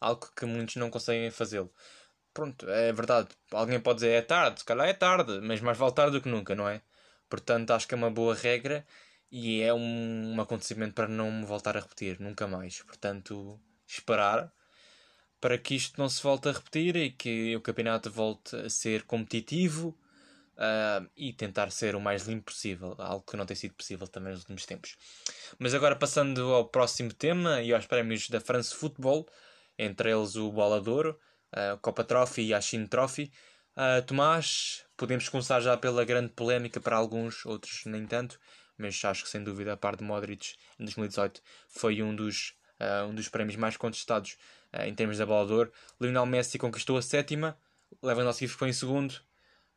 Algo 0.00 0.28
que 0.36 0.44
muitos 0.44 0.76
não 0.76 0.90
conseguem 0.90 1.30
fazê-lo. 1.30 1.70
Pronto, 2.36 2.68
é 2.68 2.92
verdade. 2.92 3.28
Alguém 3.50 3.80
pode 3.80 4.00
dizer 4.00 4.10
é 4.10 4.20
tarde, 4.20 4.60
se 4.60 4.64
calhar 4.66 4.86
é 4.86 4.92
tarde, 4.92 5.40
mas 5.40 5.58
mais 5.62 5.78
vale 5.78 5.94
tarde 5.94 6.12
do 6.18 6.20
que 6.20 6.28
nunca, 6.28 6.54
não 6.54 6.68
é? 6.68 6.82
Portanto, 7.30 7.70
acho 7.70 7.88
que 7.88 7.94
é 7.94 7.96
uma 7.96 8.10
boa 8.10 8.34
regra 8.34 8.86
e 9.32 9.62
é 9.62 9.72
um, 9.72 10.34
um 10.34 10.40
acontecimento 10.42 10.92
para 10.92 11.08
não 11.08 11.32
me 11.32 11.46
voltar 11.46 11.78
a 11.78 11.80
repetir, 11.80 12.20
nunca 12.20 12.46
mais. 12.46 12.82
Portanto, 12.82 13.58
esperar 13.86 14.52
para 15.40 15.56
que 15.56 15.76
isto 15.76 15.98
não 15.98 16.10
se 16.10 16.22
volte 16.22 16.50
a 16.50 16.52
repetir 16.52 16.94
e 16.96 17.10
que 17.10 17.56
o 17.56 17.62
campeonato 17.62 18.10
volte 18.10 18.54
a 18.54 18.68
ser 18.68 19.04
competitivo 19.04 19.98
uh, 20.58 21.08
e 21.16 21.32
tentar 21.32 21.70
ser 21.70 21.96
o 21.96 22.00
mais 22.02 22.26
limpo 22.26 22.52
possível, 22.52 22.94
algo 22.98 23.24
que 23.24 23.36
não 23.38 23.46
tem 23.46 23.56
sido 23.56 23.72
possível 23.72 24.06
também 24.06 24.32
nos 24.32 24.42
últimos 24.42 24.66
tempos. 24.66 24.94
Mas 25.58 25.72
agora 25.72 25.96
passando 25.96 26.52
ao 26.52 26.68
próximo 26.68 27.14
tema 27.14 27.62
e 27.62 27.72
aos 27.72 27.86
prémios 27.86 28.28
da 28.28 28.42
France 28.42 28.74
Football, 28.74 29.26
entre 29.78 30.10
eles 30.12 30.36
o 30.36 30.52
Bola 30.52 30.82
de 30.82 30.90
Ouro, 30.90 31.18
a 31.56 31.76
Copa 31.78 32.04
Trophy 32.04 32.42
e 32.42 32.54
a 32.54 32.60
Chine 32.60 32.86
Trophy. 32.86 33.32
Uh, 33.76 34.04
Tomás, 34.06 34.84
podemos 34.96 35.28
começar 35.28 35.60
já 35.60 35.76
pela 35.76 36.04
grande 36.04 36.30
polémica 36.32 36.80
para 36.80 36.96
alguns, 36.96 37.44
outros 37.46 37.82
nem 37.86 38.06
tanto, 38.06 38.38
mas 38.76 39.02
acho 39.04 39.24
que 39.24 39.30
sem 39.30 39.42
dúvida 39.42 39.72
a 39.72 39.76
par 39.76 39.96
de 39.96 40.04
Modric 40.04 40.54
em 40.78 40.84
2018 40.84 41.42
foi 41.68 42.02
um 42.02 42.14
dos, 42.14 42.54
uh, 42.80 43.06
um 43.08 43.14
dos 43.14 43.28
prémios 43.28 43.56
mais 43.56 43.76
contestados 43.76 44.36
uh, 44.72 44.82
em 44.82 44.94
termos 44.94 45.16
de 45.16 45.22
ouro. 45.24 45.72
Lionel 46.00 46.26
Messi 46.26 46.58
conquistou 46.58 46.96
a 46.96 47.02
sétima, 47.02 47.58
Lewandowski 48.02 48.48
ficou 48.48 48.68
em 48.68 48.72
segundo 48.72 49.12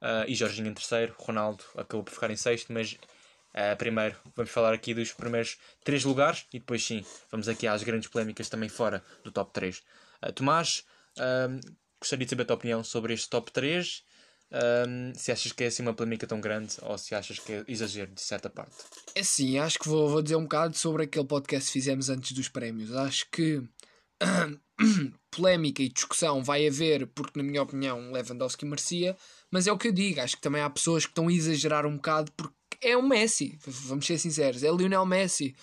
uh, 0.02 0.28
e 0.28 0.36
Jorginho 0.36 0.68
em 0.68 0.74
terceiro. 0.74 1.16
Ronaldo 1.18 1.64
acabou 1.76 2.04
por 2.04 2.14
ficar 2.14 2.30
em 2.30 2.36
sexto, 2.36 2.74
mas 2.74 2.94
uh, 2.94 3.76
primeiro 3.78 4.16
vamos 4.36 4.52
falar 4.52 4.74
aqui 4.74 4.94
dos 4.94 5.14
primeiros 5.14 5.58
três 5.84 6.04
lugares 6.04 6.46
e 6.54 6.60
depois 6.60 6.86
sim 6.86 7.06
vamos 7.32 7.48
aqui 7.48 7.68
às 7.68 7.84
grandes 7.84 8.10
polémicas 8.10 8.50
também 8.50 8.70
fora 8.70 9.04
do 9.24 9.32
top 9.32 9.52
3. 9.54 9.82
Tomás, 10.36 10.86
gostaria 12.00 12.26
de 12.26 12.30
saber 12.30 12.44
a 12.44 12.46
tua 12.46 12.56
opinião 12.56 12.84
sobre 12.84 13.14
este 13.14 13.30
top 13.30 13.52
3. 13.52 14.04
Um, 14.52 15.14
se 15.14 15.32
achas 15.32 15.52
que 15.52 15.64
é 15.64 15.68
assim 15.68 15.84
uma 15.84 15.94
polémica 15.94 16.26
tão 16.26 16.42
grande 16.42 16.76
ou 16.82 16.98
se 16.98 17.14
achas 17.14 17.38
que 17.38 17.54
é 17.54 17.64
exagero 17.68 18.12
de 18.12 18.22
certa 18.22 18.50
parte? 18.50 18.76
É 19.14 19.22
sim, 19.22 19.60
acho 19.60 19.78
que 19.78 19.88
vou, 19.88 20.10
vou 20.10 20.24
dizer 20.24 20.38
um 20.38 20.44
bocado 20.44 20.76
sobre 20.76 21.04
aquele 21.04 21.28
podcast 21.28 21.68
que 21.68 21.74
fizemos 21.74 22.10
antes 22.10 22.32
dos 22.32 22.48
prémios. 22.48 22.92
Acho 22.96 23.30
que 23.32 23.62
polémica 25.30 25.84
e 25.84 25.90
discussão 25.90 26.44
vai 26.44 26.68
haver, 26.68 27.08
porque, 27.08 27.38
na 27.38 27.44
minha 27.44 27.62
opinião, 27.62 28.12
Lewandowski 28.12 28.66
merecia, 28.66 29.16
mas 29.52 29.68
é 29.68 29.72
o 29.72 29.78
que 29.78 29.90
eu 29.90 29.92
digo. 29.92 30.20
Acho 30.20 30.36
que 30.36 30.42
também 30.42 30.62
há 30.62 30.70
pessoas 30.70 31.06
que 31.06 31.12
estão 31.12 31.28
a 31.28 31.34
exagerar 31.34 31.86
um 31.86 31.96
bocado 31.96 32.32
porque 32.32 32.56
é 32.82 32.98
o 32.98 33.08
Messi, 33.08 33.58
vamos 33.66 34.06
ser 34.06 34.18
sinceros, 34.18 34.64
é 34.64 34.72
Lionel 34.72 35.06
Messi, 35.06 35.56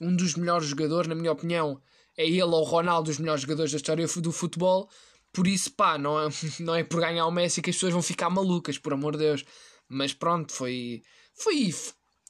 um 0.00 0.14
dos 0.14 0.36
melhores 0.36 0.68
jogadores, 0.68 1.08
na 1.08 1.14
minha 1.14 1.32
opinião. 1.32 1.80
É 2.16 2.26
ele 2.26 2.42
ou 2.42 2.60
o 2.60 2.64
Ronaldo, 2.64 3.10
os 3.10 3.18
melhores 3.18 3.42
jogadores 3.42 3.72
da 3.72 3.76
história 3.76 4.06
do 4.06 4.32
futebol. 4.32 4.88
Por 5.32 5.46
isso, 5.46 5.72
pá, 5.72 5.96
não 5.96 6.20
é, 6.20 6.28
não 6.60 6.74
é 6.74 6.84
por 6.84 7.00
ganhar 7.00 7.26
o 7.26 7.30
Messi 7.30 7.62
que 7.62 7.70
as 7.70 7.76
pessoas 7.76 7.92
vão 7.92 8.02
ficar 8.02 8.30
malucas, 8.30 8.78
por 8.78 8.92
amor 8.92 9.12
de 9.12 9.18
Deus. 9.20 9.44
Mas 9.88 10.12
pronto, 10.12 10.52
foi, 10.52 11.02
foi 11.34 11.72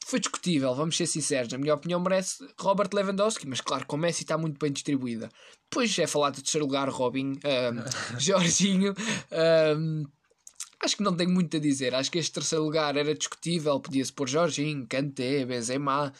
foi 0.06 0.18
discutível, 0.20 0.74
vamos 0.74 0.96
ser 0.96 1.06
sinceros. 1.06 1.52
Na 1.52 1.58
minha 1.58 1.74
opinião, 1.74 2.00
merece 2.00 2.46
Robert 2.58 2.90
Lewandowski, 2.92 3.46
mas 3.46 3.60
claro, 3.60 3.86
com 3.86 3.96
o 3.96 3.98
Messi 3.98 4.22
está 4.22 4.36
muito 4.36 4.58
bem 4.58 4.72
distribuída. 4.72 5.28
Depois 5.70 5.96
é 5.98 6.06
falar 6.06 6.30
de 6.30 6.42
terceiro 6.42 6.66
lugar, 6.66 6.88
Robin, 6.88 7.32
um, 7.32 8.18
Jorginho. 8.18 8.94
Um, 9.78 10.04
acho 10.80 10.96
que 10.96 11.02
não 11.02 11.16
tenho 11.16 11.30
muito 11.30 11.56
a 11.56 11.60
dizer. 11.60 11.94
Acho 11.94 12.10
que 12.10 12.18
este 12.18 12.32
terceiro 12.32 12.64
lugar 12.64 12.96
era 12.96 13.14
discutível, 13.14 13.80
podia-se 13.80 14.12
pôr 14.12 14.28
Jorginho, 14.28 14.86
Kanté, 14.86 15.46
Benzema, 15.46 16.12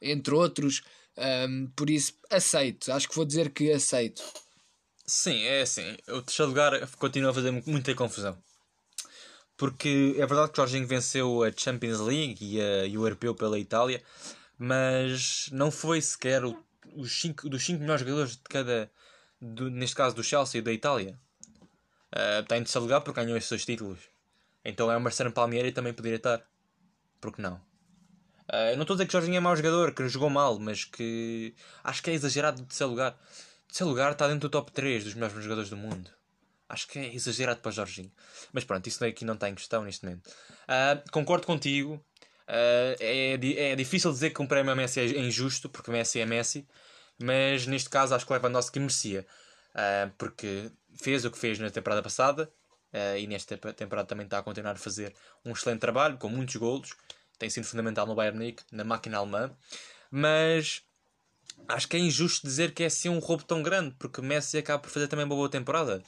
entre 0.00 0.34
outros. 0.34 0.82
Um, 1.18 1.66
por 1.74 1.90
isso, 1.90 2.14
aceito. 2.30 2.92
Acho 2.92 3.08
que 3.08 3.16
vou 3.16 3.24
dizer 3.24 3.50
que 3.50 3.72
aceito. 3.72 4.22
Sim, 5.04 5.42
é 5.42 5.62
assim. 5.62 5.96
O 6.08 6.22
terceiro 6.22 6.50
lugar 6.50 6.86
continua 6.96 7.30
a 7.30 7.34
fazer 7.34 7.50
muita 7.66 7.94
confusão. 7.94 8.38
Porque 9.56 10.14
é 10.16 10.26
verdade 10.26 10.52
que 10.52 10.60
o 10.60 10.62
Jorginho 10.62 10.86
venceu 10.86 11.42
a 11.42 11.50
Champions 11.50 11.98
League 11.98 12.38
e, 12.40 12.60
a, 12.60 12.86
e 12.86 12.96
o 12.96 13.04
Europeu 13.04 13.34
pela 13.34 13.58
Itália, 13.58 14.02
mas 14.56 15.48
não 15.50 15.70
foi 15.70 16.00
sequer 16.00 16.44
o, 16.44 16.56
os 16.94 17.20
cinco, 17.20 17.48
dos 17.48 17.64
5 17.64 17.80
melhores 17.80 18.02
jogadores 18.02 18.36
de 18.36 18.42
cada, 18.44 18.90
do, 19.40 19.68
neste 19.68 19.96
caso 19.96 20.14
do 20.14 20.22
Chelsea 20.22 20.60
e 20.60 20.62
da 20.62 20.72
Itália. 20.72 21.18
Uh, 22.14 22.40
está 22.40 22.56
em 22.56 22.62
terceiro 22.62 22.84
lugar 22.84 23.00
porque 23.00 23.20
ganhou 23.20 23.36
esses 23.36 23.50
dois 23.50 23.64
títulos. 23.64 23.98
Então 24.64 24.92
é 24.92 24.96
o 24.96 25.00
Marcelo 25.00 25.32
Palmieri 25.32 25.72
também 25.72 25.92
poderia 25.92 26.16
estar. 26.16 26.40
Porque 27.20 27.42
não? 27.42 27.60
Uh, 28.48 28.74
não 28.76 28.82
estou 28.82 28.94
a 28.94 28.96
dizer 28.96 29.06
que 29.06 29.12
Jorginho 29.12 29.36
é 29.36 29.40
mau 29.40 29.54
jogador, 29.54 29.92
que 29.92 30.08
jogou 30.08 30.30
mal, 30.30 30.58
mas 30.58 30.84
que 30.84 31.54
acho 31.84 32.02
que 32.02 32.10
é 32.10 32.14
exagerado 32.14 32.62
de 32.62 32.66
terceiro 32.66 32.90
lugar. 32.90 33.18
Terceiro 33.66 33.90
lugar 33.90 34.12
está 34.12 34.26
dentro 34.26 34.48
do 34.48 34.50
top 34.50 34.72
3 34.72 35.04
dos 35.04 35.14
melhores 35.14 35.42
jogadores 35.42 35.68
do 35.68 35.76
mundo. 35.76 36.10
Acho 36.66 36.88
que 36.88 36.98
é 36.98 37.14
exagerado 37.14 37.60
para 37.60 37.70
Jorginho. 37.70 38.10
Mas 38.52 38.64
pronto, 38.64 38.86
isso 38.86 39.04
aqui 39.04 39.24
não 39.24 39.34
está 39.34 39.48
em 39.50 39.54
questão 39.54 39.84
neste 39.84 40.04
momento. 40.04 40.28
Uh, 40.28 41.10
concordo 41.10 41.46
contigo. 41.46 41.94
Uh, 42.48 42.96
é, 43.00 43.38
é 43.72 43.76
difícil 43.76 44.10
dizer 44.12 44.30
que 44.30 44.40
um 44.40 44.46
prémio 44.46 44.72
a 44.72 44.74
Messi 44.76 45.00
é 45.00 45.18
injusto, 45.18 45.68
porque 45.68 45.90
Messi 45.90 46.18
é 46.18 46.26
Messi. 46.26 46.66
Mas 47.22 47.66
neste 47.66 47.90
caso 47.90 48.14
acho 48.14 48.26
que 48.26 48.32
Lewandowski 48.32 48.80
merecia. 48.80 49.26
Uh, 49.74 50.10
porque 50.16 50.70
fez 50.96 51.24
o 51.26 51.30
que 51.30 51.38
fez 51.38 51.58
na 51.58 51.70
temporada 51.70 52.02
passada. 52.02 52.50
e 53.18 53.26
nesta 53.26 53.56
temporada 53.74 54.08
também 54.08 54.24
está 54.24 54.38
a 54.38 54.42
continuar 54.42 54.72
a 54.72 54.76
fazer 54.76 55.14
um 55.44 55.52
excelente 55.52 55.80
trabalho, 55.80 56.16
com 56.16 56.28
muitos 56.30 56.56
golos 56.56 56.96
tem 57.38 57.48
sido 57.50 57.64
fundamental 57.64 58.06
no 58.06 58.14
Bayern 58.14 58.38
Munique, 58.38 58.62
na 58.72 58.84
máquina 58.84 59.18
alemã, 59.18 59.50
mas 60.10 60.82
acho 61.68 61.88
que 61.88 61.96
é 61.96 62.00
injusto 62.00 62.46
dizer 62.46 62.72
que 62.72 62.82
é 62.82 62.86
assim 62.86 63.08
um 63.08 63.18
roubo 63.18 63.44
tão 63.44 63.62
grande, 63.62 63.94
porque 63.98 64.20
Messi 64.20 64.58
acaba 64.58 64.82
por 64.82 64.90
fazer 64.90 65.08
também 65.08 65.24
uma 65.24 65.34
boa 65.34 65.48
temporada. 65.48 66.02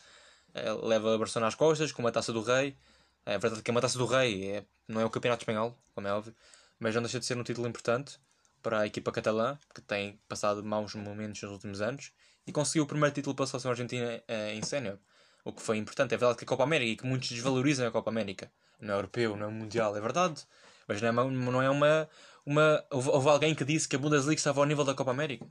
É, 0.55 0.73
leva 0.73 1.15
a 1.15 1.19
Barcelona 1.19 1.49
às 1.49 1.55
costas, 1.55 1.93
com 1.93 2.03
uma 2.03 2.13
taça 2.13 2.33
do 2.33 2.43
Rei. 2.43 2.77
É 3.25 3.39
verdade 3.39 3.63
que 3.63 3.71
é 3.71 3.73
uma 3.73 3.81
taça 3.81 3.99
do 3.99 4.07
Rei, 4.07 4.51
é, 4.51 4.65
não 4.89 5.01
é 5.01 5.05
o 5.05 5.11
Campeonato 5.11 5.43
Espanhol, 5.43 5.77
como 5.95 6.09
é 6.09 6.13
óbvio, 6.13 6.35
mas 6.79 6.95
não 6.95 7.03
deixa 7.03 7.21
de 7.21 7.27
ser 7.27 7.37
um 7.37 7.45
título 7.45 7.69
importante 7.69 8.19
para 8.63 8.81
a 8.81 8.87
equipa 8.87 9.13
catalã, 9.13 9.59
que 9.75 9.81
tem 9.81 10.19
passado 10.29 10.63
maus 10.65 10.95
momentos 10.95 11.41
nos 11.43 11.53
últimos 11.53 11.81
anos, 11.81 12.13
e 12.47 12.53
conseguiu 12.53 12.85
o 12.85 12.87
primeiro 12.87 13.15
título 13.15 13.35
pela 13.35 13.47
seleção 13.47 13.71
argentina 13.71 14.23
eh, 14.27 14.55
em 14.55 14.63
sénior, 14.63 14.99
o 15.45 15.53
que 15.53 15.63
foi 15.63 15.77
importante. 15.79 16.15
É 16.15 16.17
verdade 16.19 16.39
que 16.39 16.45
a 16.45 16.47
Copa 16.47 16.63
América, 16.63 16.93
e 16.93 16.97
que 16.97 17.07
muitos 17.07 17.31
desvalorizam 17.31 17.87
a 17.87 17.91
Copa 17.91 18.11
América, 18.11 18.51
não 18.81 18.95
é 18.95 18.97
europeu, 18.97 19.37
não 19.37 19.49
é 19.49 19.51
mundial, 19.51 19.97
é 19.97 20.01
verdade, 20.01 20.43
mas 20.91 21.01
não 21.01 21.09
é 21.09 21.13
uma. 21.13 21.31
Não 21.31 21.63
é 21.63 21.71
uma, 21.71 22.09
uma 22.45 22.85
houve, 22.91 23.09
houve 23.11 23.29
alguém 23.29 23.55
que 23.55 23.65
disse 23.65 23.89
que 23.89 23.95
a 23.95 23.99
Bundesliga 23.99 24.41
estava 24.41 24.61
ao 24.61 24.67
nível 24.67 24.85
da 24.85 24.93
Copa 24.93 25.13
América. 25.13 25.47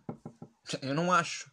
Eu 0.81 0.93
não 0.93 1.13
acho. 1.13 1.49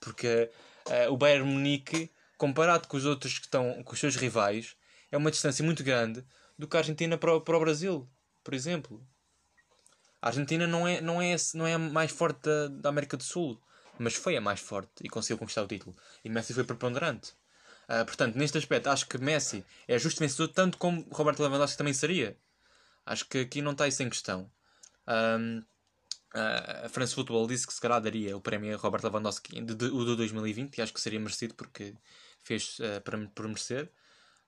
Porque 0.00 0.50
uh, 0.86 1.12
o 1.12 1.18
Bayern 1.18 1.46
Munique, 1.46 2.10
comparado 2.38 2.88
com 2.88 2.96
os 2.96 3.04
outros 3.04 3.38
que 3.38 3.44
estão, 3.44 3.82
com 3.84 3.92
os 3.92 4.00
seus 4.00 4.16
rivais, 4.16 4.74
é 5.12 5.18
uma 5.18 5.30
distância 5.30 5.62
muito 5.62 5.84
grande 5.84 6.24
do 6.58 6.66
que 6.66 6.76
a 6.78 6.80
Argentina 6.80 7.18
para 7.18 7.34
o, 7.34 7.40
para 7.42 7.58
o 7.58 7.60
Brasil, 7.60 8.08
por 8.42 8.54
exemplo. 8.54 9.06
A 10.22 10.28
Argentina 10.28 10.66
não 10.66 10.88
é, 10.88 11.02
não 11.02 11.20
é, 11.20 11.36
não 11.54 11.66
é 11.66 11.74
a 11.74 11.78
mais 11.78 12.10
forte 12.10 12.40
da, 12.40 12.68
da 12.68 12.88
América 12.88 13.18
do 13.18 13.22
Sul, 13.22 13.60
mas 13.98 14.14
foi 14.14 14.34
a 14.34 14.40
mais 14.40 14.60
forte 14.60 14.92
e 15.04 15.10
conseguiu 15.10 15.36
conquistar 15.36 15.62
o 15.62 15.68
título. 15.68 15.94
E 16.24 16.30
Messi 16.30 16.54
foi 16.54 16.64
preponderante. 16.64 17.32
Uh, 17.86 18.04
portanto, 18.06 18.36
neste 18.36 18.56
aspecto, 18.56 18.88
acho 18.88 19.06
que 19.06 19.18
Messi 19.18 19.62
é 19.86 19.98
justo 19.98 20.20
vencedor, 20.20 20.48
tanto 20.48 20.78
como 20.78 21.06
Roberto 21.10 21.40
Lewandowski 21.40 21.76
também 21.76 21.92
seria. 21.92 22.34
Acho 23.06 23.26
que 23.28 23.38
aqui 23.38 23.62
não 23.62 23.72
está 23.72 23.88
isso 23.88 24.02
em 24.02 24.08
questão. 24.08 24.50
Um, 25.08 25.62
a 26.32 26.88
France 26.88 27.14
Football 27.14 27.48
disse 27.48 27.66
que 27.66 27.74
se 27.74 27.80
calhar 27.80 28.00
daria 28.00 28.36
o 28.36 28.40
prémio 28.40 28.72
a 28.72 28.78
Robert 28.78 29.02
Lewandowski 29.02 29.60
de, 29.60 29.74
de, 29.74 29.86
o 29.86 30.04
de 30.04 30.16
2020 30.16 30.78
e 30.78 30.82
acho 30.82 30.92
que 30.92 31.00
seria 31.00 31.18
merecido 31.18 31.54
porque 31.54 31.94
fez 32.44 32.78
uh, 32.78 33.00
para, 33.02 33.18
por 33.34 33.48
merecer. 33.48 33.90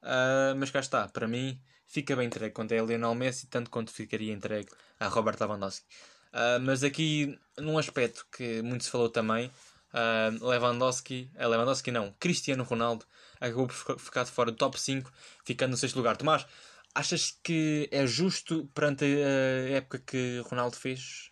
Uh, 0.02 0.54
mas 0.56 0.71
cá 0.71 0.80
está, 0.80 1.09
para 1.09 1.26
mim 1.26 1.61
fica 1.87 2.16
bem 2.16 2.26
entregue 2.26 2.54
quanto 2.54 2.73
é 2.73 2.80
Lionel 2.80 3.14
Messi, 3.14 3.47
tanto 3.47 3.71
quanto 3.71 3.90
ficaria 3.92 4.32
entregue 4.32 4.68
a 4.99 5.09
Robert 5.09 5.37
Lewandowski. 5.40 5.85
Uh, 6.32 6.59
mas 6.62 6.82
aqui, 6.82 7.38
num 7.59 7.76
aspecto 7.76 8.26
que 8.35 8.62
muito 8.62 8.85
se 8.85 8.90
falou 8.90 9.11
também, 9.11 9.50
uh, 9.92 10.49
Lewandowski, 10.49 11.30
uh, 11.35 11.49
Lewandowski 11.49 11.90
não, 11.90 12.14
Cristiano 12.18 12.64
Ronaldo 12.64 13.04
acabou 13.38 13.66
por 13.66 13.99
ficar 13.99 14.25
de 14.25 14.30
fora 14.30 14.50
do 14.50 14.56
top 14.56 14.80
5, 14.80 15.12
ficando 15.44 15.73
no 15.73 15.76
sexto 15.76 15.97
lugar. 15.97 16.16
Tomás, 16.16 16.47
Achas 16.95 17.39
que 17.43 17.89
é 17.91 18.07
justo 18.07 18.69
perante 18.75 19.05
a 19.05 19.71
época 19.71 19.99
que 19.99 20.41
Ronaldo 20.45 20.77
fez? 20.77 21.29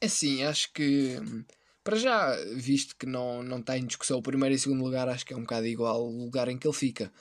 É 0.00 0.08
sim, 0.08 0.42
acho 0.42 0.72
que 0.72 1.18
para 1.84 1.96
já, 1.96 2.36
visto 2.54 2.96
que 2.96 3.06
não, 3.06 3.42
não 3.42 3.58
está 3.58 3.76
em 3.76 3.86
discussão 3.86 4.18
o 4.18 4.22
primeiro 4.22 4.54
e 4.54 4.58
segundo 4.58 4.84
lugar, 4.84 5.08
acho 5.08 5.26
que 5.26 5.32
é 5.32 5.36
um 5.36 5.42
bocado 5.42 5.66
igual 5.66 6.06
o 6.06 6.24
lugar 6.24 6.48
em 6.48 6.58
que 6.58 6.66
ele 6.66 6.74
fica. 6.74 7.12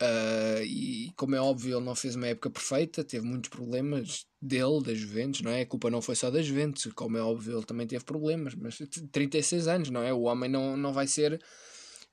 Uh, 0.00 0.62
e 0.62 1.12
como 1.16 1.34
é 1.34 1.40
óbvio, 1.40 1.76
ele 1.76 1.84
não 1.84 1.94
fez 1.94 2.16
uma 2.16 2.26
época 2.26 2.50
perfeita, 2.50 3.02
teve 3.02 3.26
muitos 3.26 3.48
problemas 3.48 4.26
dele, 4.40 4.82
da 4.82 4.94
Juventus, 4.94 5.40
não 5.40 5.50
é? 5.50 5.62
A 5.62 5.66
culpa 5.66 5.90
não 5.90 6.02
foi 6.02 6.14
só 6.14 6.30
da 6.30 6.42
Juventus, 6.42 6.92
como 6.94 7.16
é 7.16 7.22
óbvio, 7.22 7.56
ele 7.56 7.66
também 7.66 7.86
teve 7.86 8.04
problemas, 8.04 8.54
mas 8.54 8.78
36 9.10 9.68
anos, 9.68 9.90
não 9.90 10.02
é? 10.02 10.12
O 10.12 10.22
homem 10.22 10.50
não, 10.50 10.76
não 10.76 10.92
vai 10.92 11.06
ser 11.06 11.42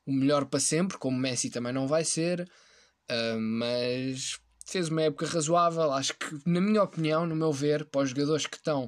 o 0.06 0.14
melhor 0.14 0.46
para 0.46 0.60
sempre, 0.60 0.98
como 0.98 1.18
Messi 1.18 1.50
também 1.50 1.74
não 1.74 1.88
vai 1.88 2.06
ser, 2.06 2.50
uh, 3.12 3.40
mas 3.40 4.40
fez 4.66 4.90
uma 4.90 5.04
época 5.04 5.26
razoável. 5.26 5.92
Acho 5.92 6.14
que, 6.14 6.40
na 6.46 6.62
minha 6.62 6.84
opinião, 6.84 7.26
no 7.26 7.36
meu 7.36 7.52
ver, 7.52 7.86
para 7.86 8.02
os 8.02 8.10
jogadores 8.10 8.46
que 8.46 8.58
estão 8.58 8.88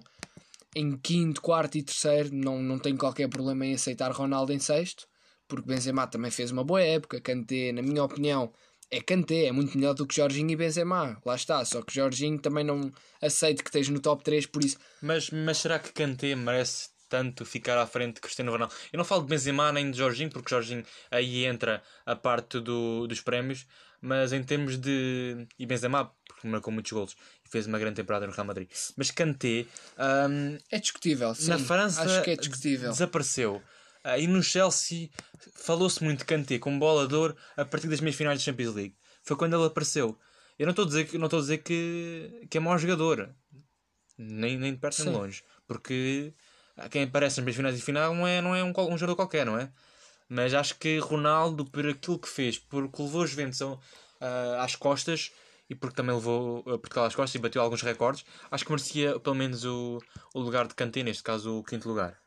em 0.76 0.98
quinto, 0.98 1.42
quarto 1.42 1.78
e 1.78 1.84
terceiro, 1.84 2.30
não, 2.34 2.62
não 2.62 2.78
tenho 2.78 2.98
qualquer 2.98 3.30
problema 3.30 3.66
em 3.66 3.74
aceitar 3.74 4.12
Ronaldo 4.12 4.52
em 4.52 4.60
sexto, 4.60 5.08
porque 5.48 5.68
Benzema 5.68 6.06
também 6.06 6.32
fez 6.32 6.52
uma 6.52 6.64
boa 6.64 6.82
época. 6.82 7.22
Kanté, 7.22 7.72
na 7.72 7.82
minha 7.82 8.04
opinião, 8.04 8.52
é 8.92 9.02
Kanté, 9.02 9.46
é 9.46 9.52
muito 9.52 9.78
melhor 9.78 9.94
do 9.94 10.06
que 10.06 10.16
Jorginho 10.16 10.52
e 10.52 10.56
Benzema. 10.56 11.18
Lá 11.26 11.36
está, 11.36 11.64
só 11.66 11.82
que 11.82 11.94
Jorginho 11.94 12.40
também 12.40 12.64
não 12.64 12.92
aceito 13.22 13.64
que 13.64 13.70
esteja 13.70 13.92
no 13.92 14.00
top 14.00 14.24
3, 14.24 14.46
por 14.48 14.64
isso. 14.64 14.78
Mas, 15.02 15.30
mas 15.30 15.58
será 15.58 15.80
que 15.80 15.92
Kanté 15.92 16.36
merece 16.36 16.90
tanto 17.08 17.46
ficar 17.46 17.78
à 17.78 17.88
frente 17.88 18.16
de 18.16 18.22
Cristiano 18.22 18.52
Ronaldo? 18.52 18.74
Eu 18.92 18.98
não 18.98 19.06
falo 19.06 19.22
de 19.22 19.30
Benzema 19.30 19.72
nem 19.72 19.90
de 19.90 19.98
Jorginho, 19.98 20.30
porque 20.30 20.50
Jorginho 20.50 20.84
aí 21.10 21.46
entra 21.46 21.82
a 22.06 22.16
parte 22.16 22.60
do, 22.60 23.08
dos 23.08 23.22
prémios, 23.22 23.66
mas 24.06 24.32
em 24.32 24.44
termos 24.44 24.78
de. 24.78 25.48
E 25.58 25.66
Benzema, 25.66 26.12
porque 26.28 26.48
marcou 26.48 26.72
muitos 26.72 26.92
golos 26.92 27.16
e 27.44 27.50
fez 27.50 27.66
uma 27.66 27.80
grande 27.80 27.96
temporada 27.96 28.28
no 28.28 28.32
Real 28.32 28.46
Madrid. 28.46 28.70
Mas 28.96 29.10
Kanté. 29.10 29.66
Um, 29.98 30.58
é 30.72 30.80
discutível, 30.80 31.34
sim. 31.34 31.50
Na 31.50 31.58
França 31.58 32.04
acho 32.04 32.22
que 32.22 32.32
é 32.32 32.36
discutível. 32.36 32.92
desapareceu. 32.92 33.62
Uh, 34.06 34.20
e 34.20 34.28
no 34.28 34.44
Chelsea 34.44 35.10
falou-se 35.56 36.04
muito 36.04 36.20
de 36.20 36.26
Kanté 36.26 36.60
como 36.60 36.78
bolador 36.78 37.36
a 37.58 37.66
partir 37.66 37.88
das 37.88 38.00
meias 38.00 38.16
finais 38.16 38.40
da 38.40 38.46
Champions 38.46 38.76
League. 38.76 38.96
Foi 39.24 39.36
quando 39.36 39.56
ele 39.56 39.66
apareceu. 39.66 40.18
Eu 40.60 40.68
não 40.68 40.72
estou 40.72 40.86
a 40.86 40.88
dizer 40.88 41.08
que, 41.08 41.18
não 41.18 41.26
estou 41.26 41.40
a 41.40 41.42
dizer 41.42 41.58
que, 41.58 42.48
que 42.50 42.58
é 42.58 42.62
mau 42.62 42.78
jogador. 42.78 43.36
Nem, 44.18 44.58
nem 44.58 44.74
de 44.74 44.80
perto 44.80 45.04
nem 45.04 45.12
de 45.12 45.18
longe. 45.18 45.44
Porque 45.68 46.32
quem 46.92 47.04
aparece 47.04 47.38
nas 47.38 47.46
meias 47.46 47.56
finais 47.56 47.76
de 47.76 47.82
final 47.82 48.14
não 48.14 48.28
é, 48.28 48.40
não 48.40 48.56
é 48.56 48.64
um, 48.64 48.70
um 48.70 48.98
jogador 48.98 49.16
qualquer, 49.16 49.46
não 49.46 49.58
é? 49.58 49.72
Mas 50.28 50.54
acho 50.54 50.76
que 50.78 50.98
Ronaldo, 51.00 51.66
por 51.66 51.88
aquilo 51.88 52.20
que 52.20 52.28
fez, 52.28 52.58
porque 52.58 53.02
levou 53.02 53.24
os 53.24 53.30
Juventus 53.30 53.62
uh, 53.62 53.80
às 54.60 54.76
costas 54.76 55.32
e 55.70 55.76
porque 55.76 55.96
também 55.96 56.16
levou 56.16 56.64
Portugal 56.64 57.06
às 57.06 57.16
costas 57.16 57.36
e 57.36 57.42
bateu 57.42 57.62
alguns 57.62 57.82
recordes, 57.82 58.24
acho 58.52 58.66
que 58.66 58.72
merecia 58.72 59.20
pelo 59.20 59.36
menos 59.36 59.66
o, 59.66 60.00
o 60.34 60.40
lugar 60.40 60.68
de 60.68 60.76
Kanté, 60.76 61.04
neste 61.04 61.24
caso 61.24 61.60
o 61.60 61.64
quinto 61.64 61.88
lugar. 61.88 62.18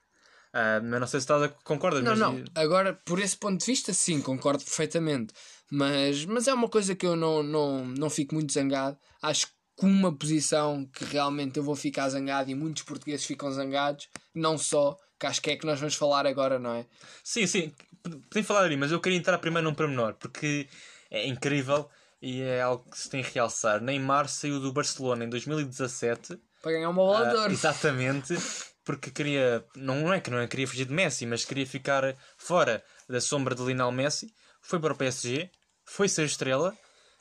Uh, 0.49 0.83
mas 0.83 1.01
não 1.01 1.07
sei 1.07 1.21
se 1.21 1.25
estás 1.25 1.43
a 1.43 1.49
concordas. 1.49 2.03
Não, 2.03 2.17
mas... 2.17 2.19
não. 2.19 2.45
Agora, 2.55 2.95
por 3.05 3.21
esse 3.21 3.37
ponto 3.37 3.61
de 3.61 3.67
vista, 3.67 3.93
sim, 3.93 4.21
concordo 4.21 4.65
perfeitamente. 4.65 5.35
Mas, 5.71 6.25
mas 6.25 6.49
é 6.49 6.55
uma 6.55 6.69
coisa 6.69 6.95
que 6.95 7.07
eu 7.07 7.15
não, 7.15 7.43
não, 7.43 7.85
não 7.85 8.11
fico 8.11 8.35
muito 8.35 8.53
zangado. 8.53 8.97
Acho 9.21 9.47
que 9.47 9.53
uma 9.83 10.13
posição 10.13 10.87
que 10.87 11.05
realmente 11.05 11.59
eu 11.59 11.63
vou 11.63 11.77
ficar 11.77 12.09
zangado 12.09 12.51
e 12.51 12.55
muitos 12.55 12.83
portugueses 12.83 13.27
ficam 13.27 13.51
zangados, 13.53 14.09
não 14.35 14.57
só, 14.59 14.97
que 15.19 15.27
acho 15.27 15.43
que 15.43 15.51
é 15.51 15.57
que 15.57 15.67
nós 15.67 15.81
vamos 15.81 15.95
falar 15.95 16.27
agora, 16.27 16.59
não 16.59 16.75
é? 16.75 16.87
Sim, 17.25 17.47
sim 17.47 17.75
podem 18.03 18.43
falar 18.43 18.65
ali, 18.65 18.77
mas 18.77 18.93
eu 18.93 19.01
queria 19.01 19.19
entrar 19.19 19.39
primeiro 19.39 19.69
num 19.69 19.75
pormenor, 19.75 20.15
porque 20.15 20.69
é 21.11 21.27
incrível 21.27 21.89
e 22.21 22.41
é 22.41 22.63
algo 22.63 22.89
que 22.91 22.99
se 22.99 23.09
tem 23.09 23.23
a 23.23 23.27
realçar. 23.27 23.81
Neymar 23.81 24.29
saiu 24.29 24.61
do 24.61 24.73
Barcelona 24.73 25.25
em 25.25 25.29
2017 25.29 26.39
para 26.63 26.73
ganhar 26.73 26.91
uma 26.91 27.03
bola 27.03 27.29
de 27.29 27.37
uh, 27.37 27.53
Exatamente, 27.53 28.37
porque 28.85 29.11
queria, 29.11 29.65
não 29.77 30.13
é 30.13 30.21
que 30.21 30.31
não 30.31 30.39
é, 30.39 30.47
queria 30.47 30.67
fugir 30.67 30.87
de 30.87 30.93
Messi, 30.93 31.25
mas 31.27 31.45
queria 31.45 31.67
ficar 31.67 32.17
fora 32.37 32.83
da 33.09 33.21
sombra 33.21 33.55
de 33.55 33.63
Lionel 33.63 33.93
Messi. 33.93 34.33
Foi 34.61 34.81
para 34.81 34.93
o 34.93 34.97
PSG, 34.97 35.51
foi 35.85 36.09
ser 36.09 36.25
estrela 36.25 36.77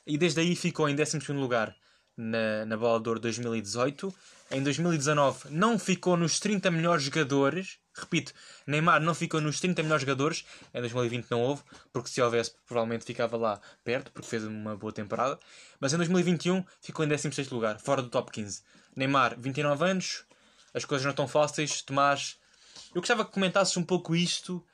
e 0.06 0.18
desde 0.18 0.40
aí 0.40 0.56
ficou 0.56 0.88
em 0.88 0.96
12 0.96 1.32
lugar 1.32 1.74
na, 2.16 2.64
na 2.66 2.76
Bola 2.76 3.00
de 3.00 3.08
Ouro 3.08 3.20
2018. 3.20 4.12
Em 4.50 4.62
2019 4.62 5.50
não 5.50 5.78
ficou 5.78 6.16
nos 6.16 6.40
30 6.40 6.70
melhores 6.70 7.04
jogadores 7.04 7.78
Repito, 7.98 8.32
Neymar 8.66 9.00
não 9.00 9.14
ficou 9.14 9.40
nos 9.40 9.60
30 9.60 9.82
melhores 9.82 10.02
jogadores, 10.02 10.44
em 10.72 10.80
2020 10.80 11.30
não 11.30 11.42
houve, 11.42 11.62
porque 11.92 12.08
se 12.08 12.20
houvesse 12.20 12.52
provavelmente 12.66 13.04
ficava 13.04 13.36
lá 13.36 13.60
perto, 13.84 14.10
porque 14.12 14.28
fez 14.28 14.44
uma 14.44 14.76
boa 14.76 14.92
temporada. 14.92 15.38
Mas 15.80 15.92
em 15.92 15.96
2021 15.96 16.64
ficou 16.80 17.04
em 17.04 17.08
16 17.08 17.50
lugar, 17.50 17.78
fora 17.78 18.02
do 18.02 18.08
top 18.08 18.30
15. 18.32 18.62
Neymar, 18.96 19.36
29 19.38 19.84
anos, 19.84 20.24
as 20.74 20.84
coisas 20.84 21.04
não 21.04 21.10
estão 21.10 21.28
fáceis. 21.28 21.82
Tomás, 21.82 22.36
eu 22.94 23.00
gostava 23.00 23.24
que 23.24 23.32
comentasses 23.32 23.76
um 23.76 23.84
pouco 23.84 24.14
isto. 24.14 24.64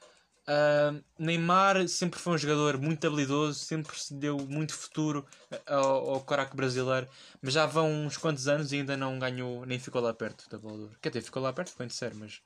Uh, 0.46 1.02
Neymar 1.18 1.88
sempre 1.88 2.20
foi 2.20 2.34
um 2.34 2.38
jogador 2.38 2.76
muito 2.78 3.06
habilidoso, 3.06 3.58
sempre 3.58 3.98
se 3.98 4.12
deu 4.12 4.36
muito 4.38 4.74
futuro 4.74 5.24
ao, 5.66 6.10
ao 6.10 6.20
caraco 6.20 6.54
brasileiro, 6.54 7.08
mas 7.40 7.54
já 7.54 7.64
vão 7.64 7.90
uns 7.90 8.18
quantos 8.18 8.46
anos 8.46 8.70
e 8.70 8.76
ainda 8.76 8.94
não 8.94 9.18
ganhou, 9.18 9.64
nem 9.64 9.78
ficou 9.78 10.02
lá 10.02 10.12
perto 10.12 10.46
da 10.50 10.58
bola 10.58 10.90
Quer 11.00 11.08
dizer, 11.08 11.22
ficou 11.22 11.42
lá 11.42 11.50
perto, 11.50 11.70
ficou 11.70 11.86
em 11.86 11.88
terceiro, 11.88 12.16
mas 12.16 12.42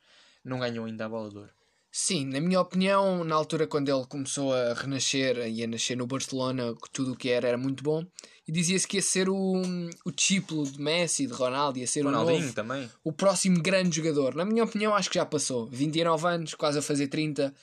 não 0.48 0.58
ganhou 0.58 0.86
ainda 0.86 1.06
a 1.06 1.08
bola 1.08 1.30
de 1.30 1.36
ouro. 1.36 1.50
Sim, 1.90 2.26
na 2.26 2.40
minha 2.40 2.60
opinião, 2.60 3.24
na 3.24 3.34
altura 3.34 3.66
quando 3.66 3.88
ele 3.88 4.04
começou 4.06 4.52
a 4.54 4.74
renascer 4.74 5.38
e 5.48 5.64
a 5.64 5.66
nascer 5.66 5.96
no 5.96 6.06
Barcelona, 6.06 6.74
que 6.74 6.90
tudo 6.92 7.12
o 7.12 7.16
que 7.16 7.30
era 7.30 7.48
era 7.48 7.58
muito 7.58 7.82
bom, 7.82 8.04
e 8.46 8.52
dizia-se 8.52 8.86
que 8.86 8.98
ia 8.98 9.02
ser 9.02 9.28
o, 9.28 9.62
o 10.04 10.12
discípulo 10.12 10.64
de 10.70 10.80
Messi, 10.80 11.26
de 11.26 11.32
Ronaldo, 11.32 11.78
ia 11.78 11.86
ser 11.86 12.02
Ronaldinho 12.02 12.38
o 12.38 12.42
novo, 12.42 12.54
também. 12.54 12.90
o 13.02 13.12
próximo 13.12 13.60
grande 13.60 13.96
jogador. 13.96 14.34
Na 14.34 14.44
minha 14.44 14.64
opinião, 14.64 14.94
acho 14.94 15.08
que 15.08 15.16
já 15.16 15.24
passou. 15.24 15.66
29 15.66 16.26
anos, 16.28 16.54
quase 16.54 16.78
a 16.78 16.82
fazer 16.82 17.08
30. 17.08 17.54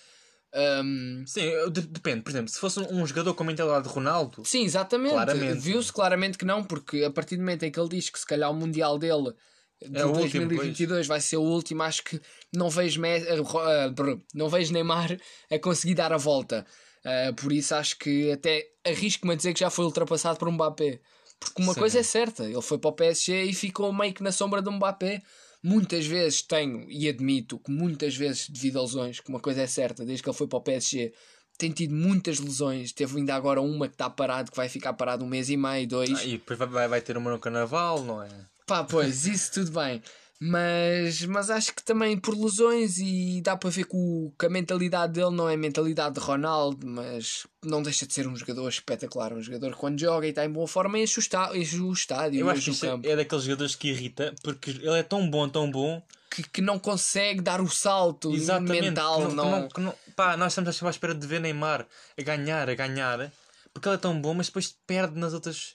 Hum, 0.84 1.24
Sim, 1.28 1.52
depende. 1.70 2.22
Por 2.22 2.30
exemplo, 2.30 2.50
se 2.50 2.60
fosse 2.60 2.80
um 2.80 3.06
jogador 3.06 3.34
com 3.34 3.44
a 3.44 3.48
mentalidade 3.48 3.88
de 3.88 3.94
Ronaldo, 3.94 4.44
Sim, 4.46 4.64
exatamente. 4.64 5.60
Viu-se 5.60 5.92
claramente 5.94 6.38
que 6.38 6.46
não, 6.46 6.64
porque 6.64 7.04
a 7.04 7.12
partir 7.12 7.36
do 7.36 7.42
momento 7.42 7.64
em 7.64 7.72
que 7.72 7.80
ele 7.80 7.90
diz 7.90 8.10
que 8.10 8.20
se 8.20 8.26
calhar 8.26 8.50
o 8.50 8.54
Mundial 8.56 8.98
dele 8.98 9.34
de 9.82 10.00
É 10.00 10.06
o 10.06 10.10
último, 10.10 10.48
2022 10.48 11.08
vai 11.08 11.20
ser 11.22 11.38
o 11.38 11.42
último, 11.42 11.84
acho 11.84 12.04
que 12.04 12.20
não 12.54 12.70
vejo, 12.70 13.00
Messi, 13.02 13.28
eh, 13.28 13.36
eh, 13.38 14.18
não 14.34 14.50
vejo 14.50 14.74
Neymar 14.74 15.18
a 15.52 15.60
conseguir 15.60 15.96
dar 15.96 16.14
a 16.14 16.18
volta. 16.18 16.66
Eh, 17.04 17.32
por 17.34 17.52
isso 17.52 17.76
acho 17.76 17.98
que 17.98 18.32
até 18.32 18.66
arrisco-me 18.86 19.34
a 19.34 19.36
dizer 19.36 19.54
que 19.54 19.60
já 19.60 19.70
foi 19.70 19.86
ultrapassado 19.86 20.38
por 20.40 20.48
um 20.48 20.54
Mbappé. 20.54 21.00
Porque 21.40 21.62
uma 21.62 21.74
Sim. 21.74 21.80
coisa 21.82 22.00
é 22.00 22.04
certa, 22.04 22.46
ele 22.46 22.62
foi 22.62 22.78
para 22.78 22.90
o 22.90 22.94
PSG 22.94 23.44
e 23.44 23.54
ficou 23.54 23.92
meio 23.94 24.14
que 24.14 24.24
na 24.24 24.32
sombra 24.32 24.62
do 24.62 24.72
Mbappé. 24.72 25.22
Muitas 25.62 26.06
vezes 26.06 26.42
tenho 26.42 26.86
e 26.90 27.08
admito 27.10 27.60
que 27.60 27.72
muitas 27.72 28.16
vezes 28.16 28.50
devido 28.50 28.78
a 28.80 28.82
lesões, 28.84 29.20
que 29.20 29.30
uma 29.30 29.40
coisa 29.40 29.62
é 29.62 29.68
certa, 29.68 30.06
desde 30.06 30.24
que 30.24 30.30
ele 30.30 30.38
foi 30.38 30.48
para 30.48 30.58
o 30.60 30.62
PSG, 30.62 31.12
tem 31.58 31.72
tido 31.72 31.94
muitas 31.94 32.40
lesões. 32.40 32.92
Teve 32.92 33.18
ainda 33.18 33.36
agora 33.36 33.62
uma 33.62 33.88
que 33.88 33.96
está 33.96 34.10
parado, 34.10 34.52
que 34.52 34.58
vai 34.58 34.70
ficar 34.70 34.94
parado 34.94 35.26
um 35.26 35.28
mês 35.28 35.50
e 35.50 35.58
meio, 35.58 35.88
dois. 35.88 36.10
ah, 36.20 36.24
e 36.24 36.32
depois 36.34 36.58
vai- 36.60 36.68
vai, 36.68 36.88
vai 36.88 37.02
ter 37.02 37.18
uma 37.18 37.32
no 37.32 37.40
carnaval, 37.40 38.04
não 38.04 38.22
é? 38.22 38.30
Pá, 38.66 38.84
pois, 38.84 39.26
isso 39.26 39.52
tudo 39.54 39.72
bem. 39.72 40.02
Mas, 40.40 41.24
mas 41.26 41.50
acho 41.50 41.74
que 41.74 41.82
também 41.84 42.18
por 42.18 42.36
lesões 42.38 42.98
e 42.98 43.42
dá 43.42 43.56
para 43.56 43.70
ver 43.70 43.86
que, 43.86 43.96
o, 43.96 44.34
que 44.38 44.46
a 44.46 44.50
mentalidade 44.50 45.14
dele 45.14 45.34
não 45.34 45.50
é 45.50 45.56
mentalidade 45.56 46.16
de 46.16 46.20
Ronaldo, 46.22 46.86
mas 46.86 47.48
não 47.64 47.82
deixa 47.82 48.06
de 48.06 48.14
ser 48.14 48.28
um 48.28 48.36
jogador 48.36 48.68
espetacular. 48.68 49.32
Um 49.34 49.42
jogador 49.42 49.72
que 49.72 49.78
quando 49.78 50.00
joga 50.00 50.28
e 50.28 50.32
está 50.32 50.44
em 50.46 50.50
boa 50.52 50.68
forma 50.68 51.00
enche 51.00 51.20
o, 51.20 51.22
está, 51.22 51.56
enche 51.58 51.80
o 51.80 51.92
estádio, 51.92 52.40
Eu 52.42 52.50
acho 52.50 52.72
que 52.74 52.86
é- 52.86 52.90
campo. 52.90 53.08
é 53.08 53.16
daqueles 53.16 53.44
jogadores 53.46 53.76
que 53.76 53.88
irrita, 53.90 54.36
porque 54.44 54.72
ele 54.72 55.00
é 55.00 55.04
tão 55.04 55.30
bom, 55.30 55.48
tão 55.48 55.72
bom, 55.72 56.02
Que, 56.30 56.44
que 56.44 56.62
não 56.62 56.78
consegue 56.78 57.40
dar 57.42 57.62
o 57.62 57.70
salto 57.70 58.34
exatamente. 58.36 58.82
mental. 58.82 59.28
que 59.30 59.34
não, 59.36 59.44
que 59.46 59.50
não- 59.52 59.68
que 59.70 59.82
não- 59.82 59.96
pá, 60.18 60.36
nós 60.36 60.52
estamos 60.52 60.84
à 60.84 60.90
espera 60.90 61.16
de 61.16 61.26
ver 61.26 61.40
Neymar 61.40 61.88
a 62.18 62.22
ganhar, 62.22 62.70
a 62.70 62.76
ganhar, 62.76 63.32
porque 63.74 63.88
ele 63.88 63.96
é 63.96 64.00
tão 64.00 64.20
bom, 64.20 64.34
mas 64.34 64.48
depois 64.48 64.76
perde 64.86 65.18
nas 65.18 65.34
outras. 65.34 65.74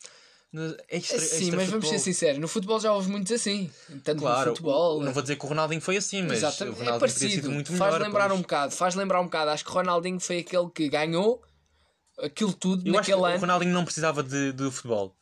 Nas 0.53 0.75
extra, 0.89 1.19
Sim, 1.21 1.53
mas 1.53 1.69
vamos 1.69 1.89
ser 1.89 1.99
sinceros, 1.99 2.39
no 2.39 2.49
futebol 2.49 2.81
já 2.81 2.93
houve 2.93 3.09
muitos 3.11 3.31
assim. 3.33 3.71
Tanto 4.03 4.21
Claro, 4.21 4.51
no 4.51 4.57
futebol. 4.57 5.03
não 5.03 5.13
vou 5.13 5.23
dizer 5.23 5.37
que 5.37 5.45
o 5.45 5.49
Ronaldinho 5.49 5.81
foi 5.81 5.97
assim, 5.97 6.23
mas 6.23 6.39
Exatamente. 6.39 6.75
o 6.79 6.83
É 6.83 6.85
Ronaldinho 6.87 7.09
ter 7.15 7.19
parecido. 7.21 7.51
muito 7.51 7.69
faz 7.77 7.95
melhor. 7.95 8.07
lembrar 8.07 8.29
pois. 8.29 8.39
um 8.39 8.43
bocado, 8.43 8.73
faz 8.75 8.95
lembrar 8.95 9.21
um 9.21 9.25
bocado. 9.25 9.51
Acho 9.51 9.65
que 9.65 9.71
Ronaldinho 9.71 10.19
foi 10.21 10.39
aquele 10.41 10.69
que 10.71 10.89
ganhou 10.89 11.43
aquilo 12.21 12.53
tudo 12.53 12.87
Eu 12.87 12.99
acho 12.99 13.07
que 13.07 13.13
naquele 13.13 13.17
o 13.21 13.25
ano. 13.25 13.41
Ronaldinho 13.41 13.73
não 13.73 13.85
precisava 13.85 14.23
de, 14.23 14.53
do 14.53 14.71
futebol. 14.73 15.15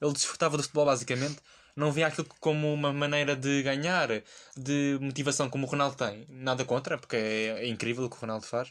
Ele 0.00 0.12
desfrutava 0.12 0.56
do 0.56 0.62
futebol 0.62 0.84
basicamente. 0.86 1.36
Não 1.74 1.90
via 1.90 2.08
aquilo 2.08 2.26
como 2.38 2.70
uma 2.74 2.92
maneira 2.92 3.34
de 3.34 3.62
ganhar, 3.62 4.08
de 4.54 4.98
motivação 5.00 5.48
como 5.48 5.66
o 5.66 5.70
Ronaldo 5.70 5.96
tem. 5.96 6.26
Nada 6.28 6.64
contra, 6.66 6.98
porque 6.98 7.16
é, 7.16 7.46
é 7.64 7.66
incrível 7.68 8.04
o 8.04 8.10
que 8.10 8.16
o 8.16 8.18
Ronaldo 8.20 8.44
faz. 8.44 8.68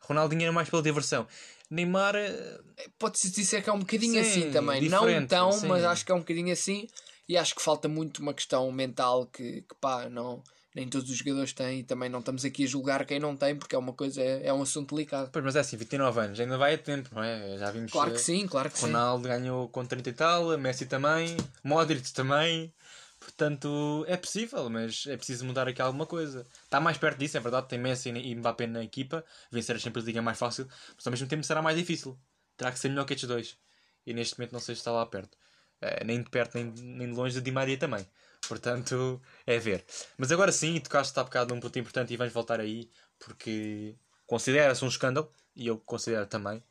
Ronaldinho 0.00 0.42
era 0.42 0.50
mais 0.52 0.68
pela 0.68 0.82
diversão. 0.82 1.28
Neymar, 1.70 2.16
eh, 2.16 2.60
Pode-se 2.98 3.30
dizer 3.30 3.62
que 3.62 3.70
é 3.70 3.72
um 3.72 3.78
bocadinho 3.78 4.22
Sim, 4.24 4.30
assim 4.30 4.50
também. 4.50 4.88
Não 4.88 5.26
tão, 5.26 5.52
sim. 5.52 5.66
mas 5.66 5.84
acho 5.84 6.04
que 6.04 6.12
é 6.12 6.14
um 6.14 6.20
bocadinho 6.20 6.52
assim. 6.52 6.88
E 7.28 7.36
acho 7.36 7.54
que 7.54 7.62
falta 7.62 7.88
muito 7.88 8.20
uma 8.20 8.34
questão 8.34 8.70
mental 8.72 9.26
que, 9.26 9.62
que 9.62 9.74
pá, 9.80 10.08
não, 10.08 10.42
nem 10.74 10.88
todos 10.88 11.08
os 11.08 11.16
jogadores 11.16 11.52
têm. 11.52 11.80
E 11.80 11.82
também 11.84 12.08
não 12.08 12.18
estamos 12.18 12.44
aqui 12.44 12.64
a 12.64 12.66
julgar 12.66 13.04
quem 13.04 13.20
não 13.20 13.36
tem, 13.36 13.54
porque 13.54 13.74
é 13.74 13.78
uma 13.78 13.92
coisa, 13.92 14.20
é, 14.20 14.46
é 14.46 14.52
um 14.52 14.62
assunto 14.62 14.94
delicado. 14.94 15.30
pois, 15.32 15.44
mas 15.44 15.54
é 15.54 15.60
assim, 15.60 15.76
29 15.76 16.20
anos, 16.20 16.40
ainda 16.40 16.58
vai 16.58 16.74
a 16.74 16.78
tempo, 16.78 17.10
não 17.14 17.22
é? 17.22 17.56
Já 17.58 17.70
vimos. 17.70 17.92
Claro 17.92 18.10
eh, 18.10 18.14
que 18.14 18.20
sim, 18.20 18.46
claro 18.46 18.70
que 18.70 18.78
sim. 18.78 18.86
Ronaldo 18.86 19.28
ganhou 19.28 19.68
com 19.68 19.84
30 19.84 20.10
e 20.10 20.12
tal, 20.12 20.58
Messi 20.58 20.86
também, 20.86 21.36
Modric 21.62 22.12
também. 22.12 22.72
Portanto, 23.20 24.04
é 24.08 24.16
possível, 24.16 24.70
mas 24.70 25.06
é 25.06 25.16
preciso 25.16 25.44
mudar 25.44 25.68
aqui 25.68 25.80
alguma 25.82 26.06
coisa. 26.06 26.46
Está 26.64 26.80
mais 26.80 26.96
perto 26.98 27.18
disso, 27.18 27.36
é 27.36 27.40
verdade. 27.40 27.68
Tem 27.68 27.78
Messi 27.78 28.08
e 28.08 28.34
Mbappé 28.34 28.66
na 28.66 28.82
equipa. 28.82 29.24
Vencer 29.52 29.76
a 29.76 29.78
Champions 29.78 30.04
League 30.06 30.18
é 30.18 30.22
mais 30.22 30.38
fácil, 30.38 30.66
mas 30.96 31.06
ao 31.06 31.10
mesmo 31.10 31.28
tempo 31.28 31.44
será 31.44 31.60
mais 31.62 31.76
difícil. 31.76 32.18
Terá 32.56 32.72
que 32.72 32.78
ser 32.78 32.88
melhor 32.88 33.04
que 33.04 33.12
estes 33.14 33.28
dois. 33.28 33.58
E 34.06 34.14
neste 34.14 34.38
momento 34.38 34.52
não 34.52 34.60
sei 34.60 34.74
se 34.74 34.80
está 34.80 34.90
lá 34.90 35.04
perto. 35.06 35.36
Eh, 35.80 36.04
nem 36.04 36.22
de 36.22 36.30
perto, 36.30 36.54
nem, 36.56 36.64
nem 36.72 37.08
de 37.08 37.14
longe 37.14 37.34
de 37.34 37.40
Di 37.42 37.50
Maria 37.52 37.78
também. 37.78 38.06
Portanto, 38.48 39.20
é 39.46 39.58
ver. 39.58 39.84
Mas 40.18 40.32
agora 40.32 40.50
sim, 40.52 40.80
tocaste 40.80 41.18
há 41.18 41.24
bocado 41.24 41.54
num 41.54 41.60
ponto 41.60 41.78
importante 41.78 42.12
e 42.12 42.16
vamos 42.16 42.32
voltar 42.32 42.58
aí, 42.60 42.90
porque 43.18 43.96
considera-se 44.26 44.84
um 44.84 44.88
escândalo, 44.88 45.30
e 45.54 45.66
eu 45.66 45.78
considero 45.78 46.26
também, 46.26 46.62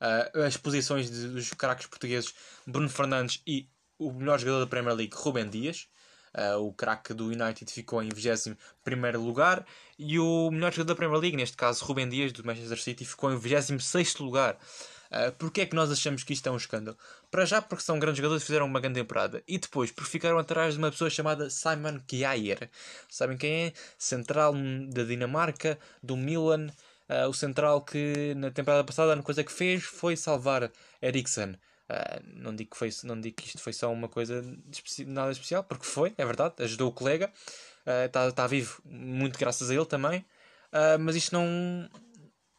ah, 0.00 0.30
as 0.46 0.56
posições 0.56 1.10
de- 1.10 1.28
dos 1.28 1.50
craques 1.54 1.86
portugueses 1.86 2.34
Bruno 2.66 2.88
Fernandes 2.88 3.40
e 3.46 3.70
o 4.08 4.12
melhor 4.12 4.38
jogador 4.38 4.60
da 4.60 4.66
Premier 4.66 4.94
League, 4.94 5.14
Rubem 5.14 5.48
Dias. 5.48 5.88
Ah, 6.34 6.56
o 6.56 6.72
craque 6.72 7.12
do 7.12 7.26
United 7.26 7.70
ficou 7.70 8.02
em 8.02 8.08
21 8.08 8.56
lugar 9.18 9.66
e 9.98 10.18
o 10.18 10.50
melhor 10.50 10.72
jogador 10.72 10.94
da 10.94 10.96
Premier 10.96 11.20
League, 11.20 11.36
neste 11.36 11.56
caso 11.56 11.84
Rubem 11.84 12.08
Dias, 12.08 12.32
do 12.32 12.44
Manchester 12.44 12.80
City, 12.80 13.04
ficou 13.04 13.32
em 13.32 13.36
26 13.36 14.16
lugar. 14.16 14.58
Uh, 15.10 15.30
Porquê 15.32 15.60
é 15.62 15.66
que 15.66 15.76
nós 15.76 15.90
achamos 15.92 16.24
que 16.24 16.32
isto 16.32 16.48
é 16.48 16.52
um 16.52 16.56
escândalo? 16.56 16.96
Para 17.30 17.44
já 17.44 17.60
porque 17.60 17.84
são 17.84 17.98
grandes 17.98 18.16
jogadores 18.16 18.42
e 18.42 18.46
fizeram 18.46 18.64
uma 18.64 18.80
grande 18.80 18.98
temporada. 18.98 19.42
E 19.46 19.58
depois 19.58 19.90
porque 19.90 20.10
ficaram 20.10 20.38
atrás 20.38 20.72
de 20.72 20.78
uma 20.78 20.90
pessoa 20.90 21.10
chamada 21.10 21.50
Simon 21.50 22.00
Kjaer. 22.08 22.70
Sabem 23.10 23.36
quem 23.36 23.66
é? 23.66 23.72
Central 23.98 24.54
da 24.88 25.04
Dinamarca, 25.04 25.78
do 26.02 26.16
Milan. 26.16 26.68
Uh, 27.10 27.28
o 27.28 27.34
central 27.34 27.82
que 27.82 28.34
na 28.36 28.50
temporada 28.50 28.84
passada 28.84 29.10
a 29.10 29.12
única 29.12 29.26
coisa 29.26 29.44
que 29.44 29.52
fez 29.52 29.82
foi 29.84 30.16
salvar 30.16 30.72
Eriksen. 31.02 31.58
Uh, 31.90 32.22
não, 32.24 32.54
digo 32.54 32.70
que 32.70 32.76
foi, 32.76 32.90
não 33.04 33.20
digo 33.20 33.36
que 33.36 33.46
isto 33.46 33.60
foi 33.60 33.72
só 33.72 33.92
uma 33.92 34.08
coisa 34.08 34.42
nada 35.06 35.32
especial, 35.32 35.64
porque 35.64 35.84
foi, 35.84 36.14
é 36.16 36.24
verdade, 36.24 36.54
ajudou 36.58 36.88
o 36.88 36.92
colega. 36.92 37.30
Está 38.06 38.30
tá 38.30 38.46
vivo 38.46 38.80
muito 38.84 39.38
graças 39.38 39.70
a 39.70 39.74
ele 39.74 39.86
também. 39.86 40.24
Uh, 40.72 40.98
mas 40.98 41.16
isto 41.16 41.32
não, 41.32 41.90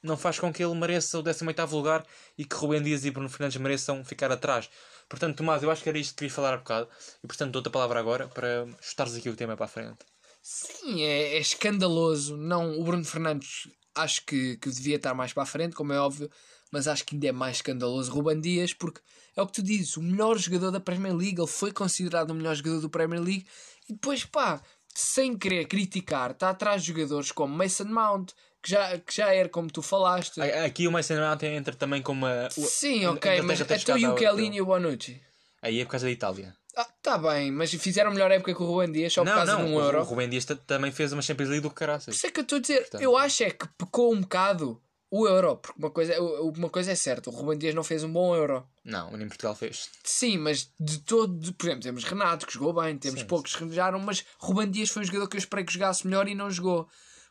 não 0.04 0.18
faz 0.18 0.38
com 0.38 0.54
que 0.54 0.64
ele 0.64 0.76
mereça 0.76 1.18
o 1.18 1.24
18 1.24 1.76
lugar 1.76 2.06
e 2.38 2.46
que 2.46 2.56
Rubem 2.56 2.82
Dias 2.82 3.06
e 3.06 3.12
Bruno 3.12 3.30
Fernandes 3.30 3.58
mereçam 3.58 4.04
ficar 4.04 4.32
atrás. 4.32 4.70
Portanto, 5.10 5.38
Tomás, 5.38 5.64
eu 5.64 5.72
acho 5.72 5.82
que 5.82 5.90
era 5.90 5.98
isto 5.98 6.12
que 6.12 6.18
queria 6.18 6.34
falar 6.34 6.54
há 6.54 6.58
bocado 6.58 6.90
e 7.24 7.28
portanto 7.28 7.52
dou-te 7.52 7.68
a 7.68 7.72
palavra 7.72 8.00
agora 8.00 8.28
para 8.28 8.68
chutares 8.82 9.16
aqui 9.16 9.30
o 9.30 9.36
tema 9.36 9.56
para 9.56 9.66
a 9.66 9.70
frente. 9.70 10.00
Sim, 10.42 11.04
é, 11.04 11.36
é 11.36 11.40
escandaloso. 11.40 12.36
Não, 12.36 12.80
o 12.80 12.84
Bruno 12.84 13.06
Fernandes 13.06 13.68
acho 13.96 14.26
que, 14.26 14.58
que 14.58 14.70
devia 14.70 14.98
estar 14.98 15.14
mais 15.14 15.34
para 15.34 15.44
a 15.44 15.48
frente, 15.48 15.76
como 15.76 15.94
é 15.94 16.00
óbvio, 16.00 16.30
mas 16.74 16.88
acho 16.88 17.06
que 17.06 17.16
ainda 17.16 17.28
é 17.28 17.32
mais 17.32 17.58
escandaloso 17.58 18.12
Ruban 18.12 18.42
Dias, 18.42 18.74
porque 18.74 19.00
é 19.36 19.42
o 19.42 19.46
que 19.48 19.54
tu 19.54 19.62
dizes, 19.64 19.96
o 19.96 20.02
melhor 20.02 20.38
jogador 20.38 20.72
da 20.72 20.80
Premier 20.80 21.16
League, 21.16 21.40
ele 21.40 21.48
foi 21.48 21.72
considerado 21.72 22.32
o 22.32 22.34
melhor 22.34 22.56
jogador 22.56 22.82
do 22.82 22.90
Premier 22.90 23.22
League, 23.22 23.46
e 23.88 23.94
depois, 23.94 24.26
pá, 24.26 24.62
sem 24.94 25.38
querer 25.38 25.66
criticar, 25.68 26.32
está 26.32 26.50
atrás 26.50 26.82
de 26.82 26.88
jogadores 26.90 27.32
como 27.32 27.56
Mason 27.56 27.86
Mount, 27.86 28.32
que 28.62 28.72
já, 28.72 28.98
que 28.98 29.16
já 29.16 29.34
era 29.34 29.48
como 29.50 29.70
tu 29.70 29.82
falaste. 29.82 30.42
Aqui 30.42 30.88
o 30.88 30.92
Mason 30.92 31.16
Mount 31.20 31.44
entra 31.44 31.76
também 31.76 32.02
como 32.02 32.26
a, 32.26 32.50
Sim, 32.50 33.06
ok, 33.08 33.42
mas 33.42 33.62
até 33.62 33.76
e 34.00 34.08
o 34.08 34.16
Kelly 34.16 34.56
e 34.56 34.62
o 34.62 34.66
Bonucci. 34.66 35.22
Aí 35.62 35.80
é 35.80 35.86
por 35.86 35.92
causa 35.92 36.06
da 36.08 36.12
Itália. 36.12 36.56
Ah, 36.76 36.88
tá 37.04 37.18
bem, 37.20 37.52
mas 37.52 37.72
fizeram 37.74 38.12
melhor 38.12 38.32
época 38.32 38.54
que 38.56 38.62
o 38.64 38.66
Ruben 38.66 38.92
Dias 38.92 39.14
só 39.14 39.22
por 39.22 39.30
não, 39.30 39.36
causa 39.36 39.52
não, 39.54 39.66
de 39.66 39.72
um 39.72 39.76
o- 39.76 39.80
euro. 39.80 40.00
o 40.00 40.04
Rubem 40.04 40.28
Dias 40.28 40.44
também 40.66 40.92
fez 40.92 41.14
uma 41.14 41.22
Champions 41.22 41.50
League 41.50 41.62
do 41.62 41.70
Por 41.70 41.76
caraças. 41.76 42.16
isso 42.16 42.26
é 42.26 42.32
que 42.32 42.40
eu 42.40 42.44
estou 42.44 42.58
a 42.58 42.62
dizer, 42.62 42.80
Portanto- 42.82 43.02
eu 43.02 43.16
acho 43.16 43.44
é 43.44 43.52
que 43.52 43.68
pecou 43.78 44.12
um 44.14 44.22
bocado 44.22 44.82
o 45.16 45.28
euro, 45.28 45.58
porque 45.58 45.78
uma 45.80 45.92
coisa, 45.92 46.20
uma 46.22 46.70
coisa 46.70 46.92
é 46.92 46.96
certa, 46.96 47.30
o 47.30 47.34
Ruben 47.34 47.58
Dias 47.58 47.76
não 47.76 47.84
fez 47.84 48.04
um 48.04 48.12
bom 48.12 48.36
euro. 48.36 48.68
Não, 48.84 49.12
nem 49.16 49.28
Portugal 49.28 49.54
fez. 49.56 49.88
Sim, 50.04 50.40
mas 50.40 50.72
de 50.80 51.00
todo, 51.02 51.38
de- 51.38 51.52
por 51.54 51.68
exemplo, 51.68 51.84
temos 51.84 52.04
Renato 52.04 52.48
que 52.48 52.54
jogou 52.54 52.74
bem, 52.74 52.98
temos 52.98 53.22
Sim, 53.22 53.28
poucos 53.28 53.56
que 53.56 53.60
jogaram, 53.70 54.00
mas 54.00 54.26
Ruben 54.40 54.72
Dias 54.72 54.90
foi 54.90 55.04
um 55.04 55.06
jogador 55.06 55.28
que 55.28 55.36
eu 55.36 55.40
esperei 55.40 55.64
que 55.64 55.72
jogasse 55.74 56.08
melhor 56.08 56.28
e 56.28 56.34
não 56.34 56.50
jogou. 56.50 56.88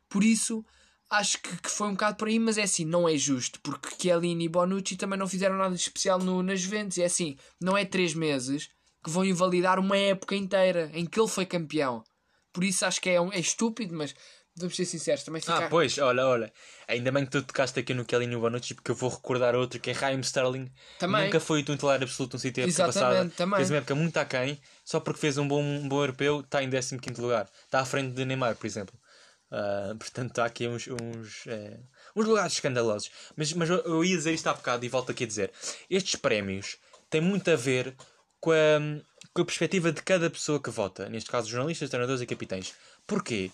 Por 0.09 0.23
isso, 0.23 0.65
acho 1.11 1.43
que, 1.43 1.57
que 1.61 1.69
foi 1.71 1.89
um 1.89 1.93
bocado 1.93 2.17
por 2.17 2.29
aí, 2.29 2.39
mas 2.39 2.57
é 2.57 2.63
assim, 2.63 2.85
não 2.85 3.09
é 3.09 3.17
justo, 3.17 3.59
porque 3.61 3.89
Chiellini 4.01 4.45
e 4.45 4.49
Bonucci 4.49 4.97
também 4.97 5.19
não 5.19 5.27
fizeram 5.27 5.57
nada 5.57 5.75
de 5.75 5.81
especial 5.81 6.21
no, 6.21 6.41
nas 6.41 6.61
Juventus. 6.61 6.99
É 6.99 7.05
assim, 7.07 7.37
não 7.61 7.77
é 7.77 7.85
três 7.85 8.15
meses 8.15 8.71
que 9.03 9.11
vão 9.11 9.25
invalidar 9.25 9.81
uma 9.81 9.97
época 9.99 10.37
inteira 10.37 10.89
em 10.95 11.05
que 11.05 11.19
ele 11.19 11.29
foi 11.29 11.45
campeão. 11.47 12.05
Por 12.53 12.63
isso 12.63 12.85
acho 12.87 13.01
que 13.01 13.11
é, 13.11 13.21
um- 13.21 13.33
é 13.33 13.41
estúpido, 13.41 13.93
mas 13.97 14.15
vamos 14.57 14.77
ser 14.77 14.85
sinceros, 14.85 15.23
também 15.25 15.41
fica... 15.41 15.57
Ah, 15.57 15.69
pois, 15.69 15.99
olha, 15.99 16.27
olha. 16.27 16.53
Ainda 16.89 17.11
bem 17.11 17.25
que 17.25 17.31
tu 17.31 17.43
tocaste 17.43 17.79
aqui 17.81 17.95
no 17.95 18.05
Kelly 18.05 18.25
e 18.25 18.29
no 18.29 18.41
Bonucci, 18.41 18.75
porque 18.75 18.91
eu 18.91 18.95
vou 18.95 19.11
recordar 19.11 19.55
outro 19.55 19.81
que 19.81 19.91
é 19.91 19.93
Raheem 19.93 20.21
Sterling. 20.21 20.71
Também. 20.99 21.25
Nunca 21.25 21.41
foi 21.41 21.61
o 21.61 21.65
titular 21.65 22.03
absoluto 22.03 22.35
no 22.35 22.39
City 22.41 22.61
a 22.61 22.65
época 22.65 22.87
passada. 22.87 23.31
também. 23.37 23.57
Fez 23.57 23.71
uma 23.71 23.79
época 23.79 23.95
muito 23.95 24.17
aquém, 24.17 24.61
só 24.85 25.01
porque 25.01 25.21
fez 25.21 25.39
um 25.39 25.47
bom, 25.47 25.63
um 25.63 25.89
bom 25.89 26.01
europeu, 26.01 26.41
está 26.41 26.63
em 26.63 26.71
15 26.71 27.21
lugar. 27.21 27.49
Está 27.65 27.81
à 27.81 27.85
frente 27.85 28.15
de 28.15 28.25
Neymar, 28.25 28.57
por 28.57 28.67
exemplo. 28.67 28.95
Ah, 29.53 29.95
portanto, 29.99 30.39
há 30.39 30.47
aqui 30.47 30.67
uns, 30.67 30.89
uns, 30.89 31.47
eh, 31.47 31.79
uns 32.17 32.27
lugares 32.27 32.55
escandalosos. 32.55 33.11
Mas, 33.37 33.53
mas 33.53 33.69
eu, 33.69 33.77
eu 33.81 34.05
ia 34.05 34.17
dizer 34.17 34.33
isto 34.33 34.47
há 34.47 34.55
bocado 34.55 34.85
e 34.85 34.89
volto 34.89 35.13
aqui 35.13 35.25
a 35.25 35.27
dizer. 35.27 35.53
Estes 35.91 36.17
prémios 36.17 36.79
têm 37.11 37.21
muito 37.21 37.51
a 37.51 37.57
ver 37.57 37.95
com 38.41 38.51
a, 38.51 38.81
com 39.35 39.43
a 39.43 39.45
perspectiva 39.45 39.93
de 39.93 40.03
cada 40.03 40.31
pessoa 40.31 40.59
que 40.61 40.71
vota. 40.71 41.07
Neste 41.11 41.31
caso, 41.31 41.51
jornalistas, 41.51 41.91
treinadores 41.91 42.23
e 42.23 42.27
capitães. 42.27 42.73
Porquê? 43.07 43.51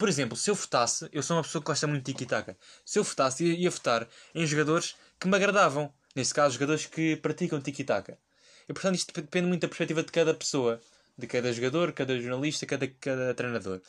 Por 0.00 0.08
exemplo, 0.08 0.34
se 0.34 0.50
eu 0.50 0.54
votasse, 0.54 1.10
eu 1.12 1.22
sou 1.22 1.36
uma 1.36 1.42
pessoa 1.42 1.60
que 1.60 1.66
gosta 1.66 1.86
muito 1.86 2.02
de 2.06 2.14
tiki-taka. 2.14 2.56
Se 2.86 2.98
eu 2.98 3.04
votasse, 3.04 3.44
ia, 3.44 3.52
ia 3.52 3.70
votar 3.70 4.08
em 4.34 4.46
jogadores 4.46 4.96
que 5.20 5.28
me 5.28 5.36
agradavam. 5.36 5.92
Nesse 6.16 6.32
caso, 6.32 6.54
jogadores 6.54 6.86
que 6.86 7.16
praticam 7.16 7.60
tiki-taka. 7.60 8.18
E 8.66 8.72
portanto, 8.72 8.94
isto 8.94 9.12
depende 9.12 9.46
muito 9.46 9.60
da 9.60 9.68
perspectiva 9.68 10.02
de 10.02 10.10
cada 10.10 10.32
pessoa, 10.32 10.80
de 11.18 11.26
cada 11.26 11.52
jogador, 11.52 11.92
cada 11.92 12.18
jornalista, 12.18 12.64
cada, 12.64 12.88
cada 12.88 13.34
treinador. 13.34 13.82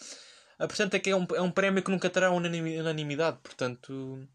Ah, 0.59 0.67
portanto, 0.67 0.95
é 0.95 0.99
que 0.99 1.11
é 1.11 1.15
um, 1.15 1.25
é 1.33 1.41
um 1.41 1.49
prémio 1.49 1.81
que 1.81 1.89
nunca 1.89 2.09
terá 2.09 2.29
unanimidade. 2.29 3.37
Portanto, 3.41 4.27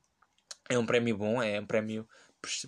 é 0.70 0.78
um 0.78 0.86
prémio 0.86 1.18
bom, 1.18 1.42
é 1.42 1.60
um 1.60 1.66
prémio 1.66 2.08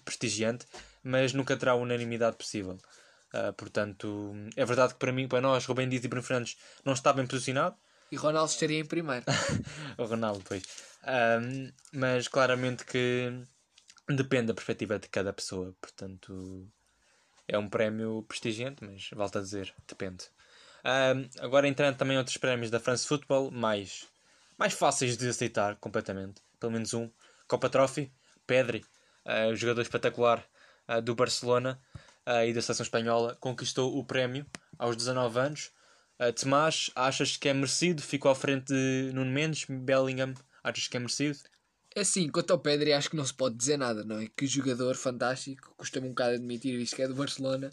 prestigiante, 0.05 0.67
mas 1.03 1.33
nunca 1.33 1.57
terá 1.57 1.75
unanimidade 1.75 2.37
possível. 2.37 2.77
Uh, 3.33 3.55
portanto, 3.55 4.35
é 4.55 4.67
verdade 4.67 4.93
que 4.93 4.99
para 4.99 5.13
mim, 5.13 5.27
para 5.27 5.41
nós, 5.41 5.65
Rubem 5.65 5.89
Dias 5.89 6.05
e 6.05 6.09
Bruno 6.09 6.23
Fernandes 6.23 6.59
não 6.85 6.93
está 6.93 7.11
bem 7.11 7.27
posicionado. 7.27 7.75
E 8.11 8.17
Ronaldo 8.17 8.51
estaria 8.51 8.79
em 8.79 8.85
primeiro. 8.85 9.25
o 9.99 10.05
Ronaldo, 10.05 10.43
pois. 10.47 10.63
Um, 11.07 11.71
mas 11.93 12.29
claramente 12.29 12.85
que 12.85 13.33
depende 14.09 14.47
da 14.47 14.55
perspectiva 14.55 14.99
de 14.99 15.09
cada 15.09 15.33
pessoa. 15.33 15.75
Portanto, 15.81 16.67
é 17.47 17.59
um 17.59 17.69
prémio 17.69 18.25
prestigiante, 18.27 18.85
mas 18.85 19.11
volto 19.13 19.39
a 19.39 19.43
dizer, 19.43 19.75
depende. 19.87 20.25
Um, 20.85 21.29
agora 21.45 21.69
entrando 21.69 21.97
também 21.97 22.17
outros 22.17 22.37
prémios 22.37 22.71
da 22.71 22.81
France 22.81 23.07
Football, 23.07 23.51
mais, 23.51 24.07
mais 24.57 24.73
fáceis 24.73 25.17
de 25.17 25.29
aceitar 25.29 25.77
completamente. 25.77 26.41
Pelo 26.59 26.73
menos 26.73 26.95
um. 26.95 27.11
Copa 27.47 27.71
Trophy, 27.71 28.13
Pedri, 28.47 28.85
uh, 29.25 29.55
jogador 29.57 29.81
espetacular 29.81 30.45
uh, 30.89 31.01
do 31.01 31.15
Barcelona 31.15 31.81
uh, 32.27 32.45
e 32.45 32.53
da 32.53 32.61
seleção 32.61 32.85
espanhola, 32.85 33.37
conquistou 33.41 33.99
o 33.99 34.05
prémio 34.05 34.47
aos 34.79 34.97
19 34.97 35.39
anos. 35.39 35.71
Uh, 36.21 36.33
Tomás, 36.33 36.91
achas 36.97 37.37
que 37.37 37.49
é 37.49 37.55
merecido? 37.55 38.03
Ficou 38.03 38.31
à 38.31 38.35
frente 38.35 38.67
de 38.73 39.13
Nuno 39.15 39.31
Mendes, 39.31 39.65
Bellingham, 39.69 40.35
achas 40.65 40.89
que 40.89 40.97
é 40.97 41.01
merecido? 41.01 41.39
É 41.95 42.01
assim, 42.01 42.29
quanto 42.29 42.53
ao 42.53 42.59
Pedri, 42.59 42.93
acho 42.93 43.11
que 43.11 43.17
não 43.17 43.25
se 43.25 43.35
pode 43.35 43.57
dizer 43.57 43.77
nada, 43.77 44.05
não 44.05 44.19
é? 44.19 44.29
Que 44.37 44.47
jogador 44.47 44.95
fantástico, 44.97 45.75
custa-me 45.77 46.07
um 46.07 46.11
bocado 46.11 46.35
admitir 46.35 46.75
isto 46.81 46.97
que 46.97 47.03
é 47.03 47.09
do 47.09 47.15
Barcelona, 47.15 47.71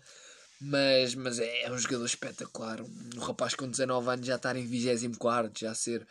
mas, 0.62 1.16
mas 1.16 1.40
é, 1.40 1.64
é 1.64 1.72
um 1.72 1.78
jogador 1.78 2.06
espetacular. 2.06 2.82
Um, 2.82 3.20
rapaz 3.20 3.56
com 3.56 3.70
19 3.70 4.10
anos 4.10 4.26
já 4.26 4.36
estar 4.36 4.56
em 4.56 4.66
24, 4.66 5.52
já 5.56 5.74
ser. 5.74 6.08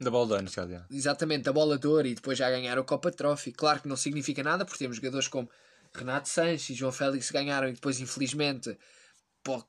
Da 0.00 0.10
bola 0.10 0.26
de 0.26 0.34
anos, 0.34 0.52
já. 0.52 0.86
Exatamente, 0.90 1.48
a 1.48 1.52
bola 1.52 1.78
de 1.78 1.86
ouro 1.86 2.06
e 2.06 2.14
depois 2.14 2.36
já 2.36 2.50
ganhar 2.50 2.78
o 2.78 2.84
Copa 2.84 3.10
Trophy. 3.10 3.52
Claro 3.52 3.80
que 3.80 3.88
não 3.88 3.96
significa 3.96 4.42
nada, 4.42 4.64
porque 4.64 4.78
temos 4.78 4.96
jogadores 4.96 5.28
como 5.28 5.48
Renato 5.94 6.28
Sanches 6.28 6.70
e 6.70 6.74
João 6.74 6.92
Félix 6.92 7.30
ganharam 7.30 7.68
e 7.68 7.72
depois, 7.72 8.00
infelizmente, 8.00 8.76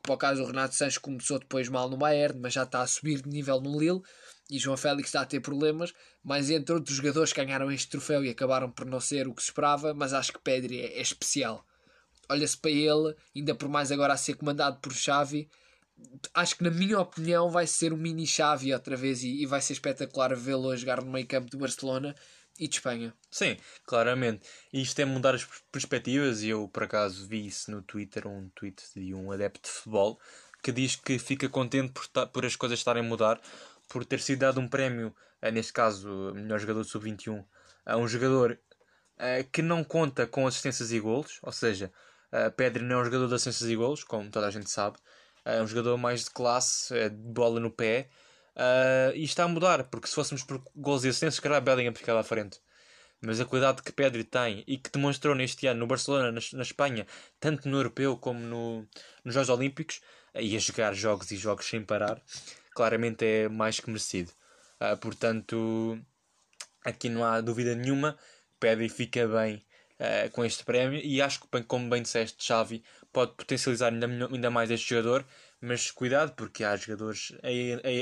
para, 0.02 0.14
o 0.14 0.18
caso 0.18 0.42
do 0.42 0.48
Renato 0.48 0.74
Sanches 0.74 0.98
começou 0.98 1.38
depois 1.38 1.70
mal 1.70 1.88
no 1.88 1.98
Bayern, 1.98 2.40
mas 2.40 2.54
já 2.54 2.64
está 2.64 2.82
a 2.82 2.88
subir 2.88 3.22
de 3.22 3.30
nível 3.30 3.62
no 3.62 3.80
Lille 3.80 4.02
e 4.50 4.58
João 4.58 4.78
Félix 4.78 5.10
está 5.10 5.22
a 5.22 5.26
ter 5.26 5.40
problemas, 5.40 5.94
mas 6.24 6.50
entre 6.50 6.74
outros 6.74 6.96
jogadores 6.96 7.32
que 7.32 7.44
ganharam 7.44 7.72
este 7.72 7.90
troféu 7.90 8.26
e 8.26 8.30
acabaram 8.30 8.72
por 8.72 8.86
não 8.86 9.00
ser 9.00 9.28
o 9.28 9.36
que 9.36 9.42
se 9.42 9.50
esperava, 9.50 9.94
mas 9.94 10.14
acho 10.14 10.34
que 10.34 10.40
Pedri 10.40 10.82
é, 10.82 10.98
é 10.98 11.02
especial. 11.02 11.64
Olha-se 12.30 12.58
para 12.58 12.72
ele, 12.72 13.16
ainda 13.36 13.54
por 13.54 13.70
mais 13.70 13.92
agora 13.92 14.14
a 14.14 14.18
ser 14.18 14.34
comandado 14.34 14.80
por 14.80 14.94
Xavi, 14.94 15.50
acho 16.34 16.56
que 16.56 16.64
na 16.64 16.72
minha 16.72 17.00
opinião 17.00 17.50
vai 17.50 17.68
ser 17.68 17.94
um 17.94 17.98
mini 17.98 18.26
Xavi 18.26 18.74
outra 18.74 18.96
vez 18.96 19.24
e, 19.24 19.42
e 19.42 19.46
vai 19.46 19.62
ser 19.62 19.74
espetacular 19.74 20.36
vê-lo 20.36 20.70
a 20.72 20.76
jogar 20.76 21.04
no 21.04 21.12
meio 21.12 21.28
campo 21.28 21.50
do 21.50 21.58
Barcelona 21.58 22.16
e 22.60 22.68
de 22.68 22.76
Espanha. 22.76 23.14
Sim, 23.30 23.58
claramente. 23.86 24.48
Isto 24.72 25.00
é 25.00 25.06
mudar 25.06 25.36
as 25.36 25.46
perspectivas 25.72 26.44
e 26.44 26.50
eu 26.50 26.68
por 26.68 26.84
acaso 26.84 27.28
vi 27.28 27.48
isso 27.48 27.72
no 27.72 27.82
Twitter, 27.82 28.28
um 28.28 28.50
tweet 28.50 28.84
de 28.96 29.14
um 29.14 29.32
adepto 29.32 29.70
de 29.70 29.76
futebol 29.76 30.20
que 30.62 30.72
diz 30.72 30.96
que 30.96 31.18
fica 31.20 31.48
contente 31.48 31.94
por, 31.94 32.28
por 32.28 32.46
as 32.46 32.56
coisas 32.56 32.80
estarem 32.80 33.04
a 33.04 33.08
mudar, 33.08 33.40
por 33.88 34.04
ter 34.04 34.20
sido 34.20 34.40
dado 34.40 34.60
um 34.60 34.68
prémio, 34.68 35.16
eh, 35.42 35.52
neste 35.52 35.72
caso, 35.72 36.34
melhor 36.34 36.60
jogador 36.60 36.84
sub-21, 36.84 37.46
a 37.86 37.98
um 37.98 38.08
jogador 38.08 38.60
uh, 39.18 39.50
que 39.52 39.62
não 39.62 39.84
conta 39.84 40.28
com 40.28 40.46
assistências 40.46 40.92
e 40.92 41.00
golos, 41.00 41.40
ou 41.42 41.52
seja, 41.52 41.92
uh, 42.34 42.52
Pedri 42.52 42.84
não 42.84 42.98
é 42.98 43.02
um 43.02 43.06
jogador 43.06 43.28
de 43.28 43.36
assistências 43.36 43.70
e 43.70 43.76
golos, 43.76 44.04
como 44.04 44.30
toda 44.30 44.48
a 44.48 44.52
gente 44.52 44.70
sabe, 44.70 44.98
é 45.46 45.62
um 45.62 45.68
jogador 45.68 45.98
mais 45.98 46.26
de 46.26 46.32
classe, 46.32 46.94
é 46.98 47.08
de 47.08 47.16
bola 47.16 47.60
no 47.60 47.72
pé, 47.72 48.10
Uh, 48.58 49.14
e 49.14 49.24
está 49.24 49.44
a 49.44 49.48
mudar, 49.48 49.84
porque 49.84 50.08
se 50.08 50.16
fôssemos 50.16 50.44
por 50.44 50.60
gols 50.76 51.04
e 51.04 51.10
assistências, 51.10 51.36
se 51.36 51.42
calhar 51.42 51.62
Bellingham 51.62 51.94
ficava 51.94 52.22
à 52.22 52.24
frente. 52.24 52.60
Mas 53.22 53.40
a 53.40 53.46
qualidade 53.46 53.84
que 53.84 53.92
Pedri 53.92 54.24
tem 54.24 54.64
e 54.66 54.78
que 54.78 54.90
demonstrou 54.92 55.36
neste 55.36 55.68
ano 55.68 55.82
no 55.82 55.88
Barcelona, 55.88 56.32
na, 56.32 56.42
na 56.54 56.64
Espanha, 56.64 57.06
tanto 57.40 57.70
no 57.70 57.78
Europeu 57.78 58.18
como 58.18 58.40
no, 58.40 58.88
nos 59.24 59.36
Jogos 59.36 59.50
Olímpicos, 59.50 60.02
e 60.34 60.56
a 60.56 60.60
jogar 60.60 60.94
jogos 60.94 61.32
e 61.32 61.38
jogos 61.38 61.68
sem 61.68 61.84
parar, 61.84 62.22
claramente 62.74 63.26
é 63.26 63.48
mais 63.48 63.80
que 63.80 63.90
merecido. 63.90 64.32
Uh, 64.82 64.98
portanto, 64.98 66.00
aqui 66.84 67.10
não 67.10 67.24
há 67.24 67.40
dúvida 67.42 67.76
nenhuma, 67.76 68.18
Pedri 68.60 68.90
fica 68.90 69.28
bem 69.28 69.64
uh, 70.00 70.32
com 70.32 70.44
este 70.44 70.64
prémio 70.64 71.00
e 71.04 71.22
acho 71.22 71.42
que, 71.42 71.64
como 71.64 71.90
bem 71.90 72.02
disseste, 72.02 72.44
Xavi 72.44 72.84
pode 73.12 73.34
potencializar 73.34 73.92
ainda, 73.92 74.08
ainda 74.08 74.50
mais 74.50 74.72
este 74.72 74.90
jogador 74.90 75.26
mas 75.62 75.92
cuidado 75.92 76.34
porque 76.34 76.64
há 76.64 76.76
jogadores 76.76 77.32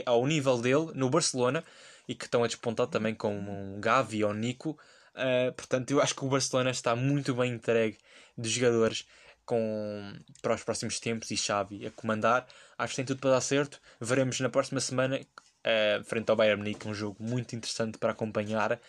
ao 0.06 0.26
nível 0.28 0.60
dele 0.60 0.92
no 0.94 1.10
Barcelona 1.10 1.64
e 2.08 2.16
que 2.16 2.26
estão 2.26 2.44
a 2.44 2.48
despontar 2.48 2.88
também 2.88 3.16
um 3.24 3.80
Gavi 3.80 4.24
ou 4.24 4.34
Nico. 4.34 4.78
Uh, 5.16 5.52
portanto, 5.54 5.92
eu 5.92 6.02
acho 6.02 6.16
que 6.16 6.26
o 6.26 6.30
Barcelona 6.30 6.72
está 6.72 6.96
muito 6.96 7.34
bem 7.34 7.54
entregue 7.54 7.98
de 8.38 8.50
jogadores 8.50 9.06
com, 9.46 10.14
para 10.42 10.56
os 10.56 10.64
próximos 10.64 11.00
tempos 11.00 11.32
e 11.32 11.38
Xavi 11.38 11.86
a 11.86 11.92
comandar. 11.92 12.48
Acho 12.78 12.92
que 12.92 12.96
tem 12.98 13.06
tudo 13.06 13.20
para 13.20 13.32
dar 13.32 13.42
certo. 13.42 13.80
Veremos 14.00 14.40
na 14.40 14.50
próxima 14.50 14.82
semana, 14.82 15.20
uh, 15.20 16.04
frente 16.04 16.30
ao 16.30 16.36
Bayern 16.36 16.62
Munique, 16.62 16.88
um 16.88 16.94
jogo 16.94 17.24
muito 17.24 17.56
interessante 17.56 17.98
para 17.98 18.12
acompanhar, 18.12 18.80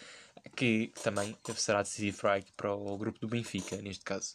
que 0.57 0.93
também 1.03 1.37
será 1.57 1.83
decisivo 1.83 2.23
para 2.57 2.73
o 2.73 2.97
grupo 2.99 3.21
do 3.21 3.29
Benfica, 3.29 3.77
neste 3.77 4.05
caso. 4.05 4.35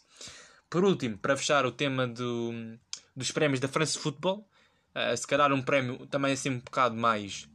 Por 0.70 0.84
último, 0.84 1.18
para 1.18 1.36
fechar 1.36 1.66
o 1.66 1.72
tema 1.72 2.06
do, 2.06 2.78
dos 3.14 3.30
prémios 3.30 3.60
da 3.60 3.68
France 3.68 3.98
Football. 3.98 4.48
Uh, 4.94 5.16
se 5.16 5.26
calhar 5.26 5.52
um 5.52 5.62
prémio 5.62 6.06
também 6.06 6.32
assim 6.32 6.50
um 6.50 6.58
bocado 6.58 6.94
mais 6.96 7.48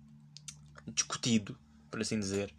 discutido, 0.87 1.57
por 1.89 2.01
assim 2.01 2.19
dizer. 2.19 2.53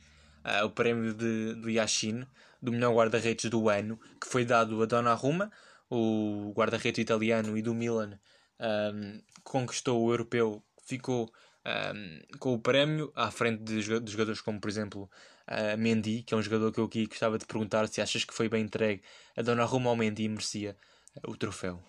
Uh, 0.44 0.64
o 0.64 0.70
prémio 0.70 1.12
de, 1.14 1.54
do 1.54 1.68
Yashin, 1.68 2.26
do 2.62 2.72
melhor 2.72 2.94
guarda-redes 2.94 3.50
do 3.50 3.68
ano, 3.68 3.98
que 4.20 4.28
foi 4.28 4.44
dado 4.44 4.82
a 4.82 4.86
Donnarumma, 4.86 5.50
o 5.90 6.52
guarda-redes 6.54 7.02
italiano 7.02 7.56
e 7.56 7.62
do 7.62 7.74
Milan, 7.74 8.18
um, 8.60 9.20
conquistou 9.42 10.02
o 10.02 10.10
europeu, 10.12 10.62
ficou 10.84 11.30
um, 11.66 12.38
com 12.38 12.54
o 12.54 12.58
prémio 12.58 13.12
à 13.14 13.30
frente 13.30 13.62
de, 13.62 14.00
de 14.00 14.12
jogadores 14.12 14.40
como, 14.40 14.60
por 14.60 14.68
exemplo, 14.68 15.10
uh, 15.48 15.78
Mendy, 15.78 16.22
que 16.22 16.34
é 16.34 16.36
um 16.36 16.42
jogador 16.42 16.72
que 16.72 16.80
eu 16.80 16.84
aqui 16.84 17.06
gostava 17.06 17.38
de 17.38 17.46
perguntar 17.46 17.88
se 17.88 18.00
achas 18.00 18.24
que 18.24 18.34
foi 18.34 18.48
bem 18.48 18.64
entregue 18.64 19.02
a 19.36 19.42
Donnarumma 19.42 19.90
ou 19.90 19.96
Mendy 19.96 20.28
merecia 20.28 20.76
o 21.26 21.36
troféu. 21.36 21.82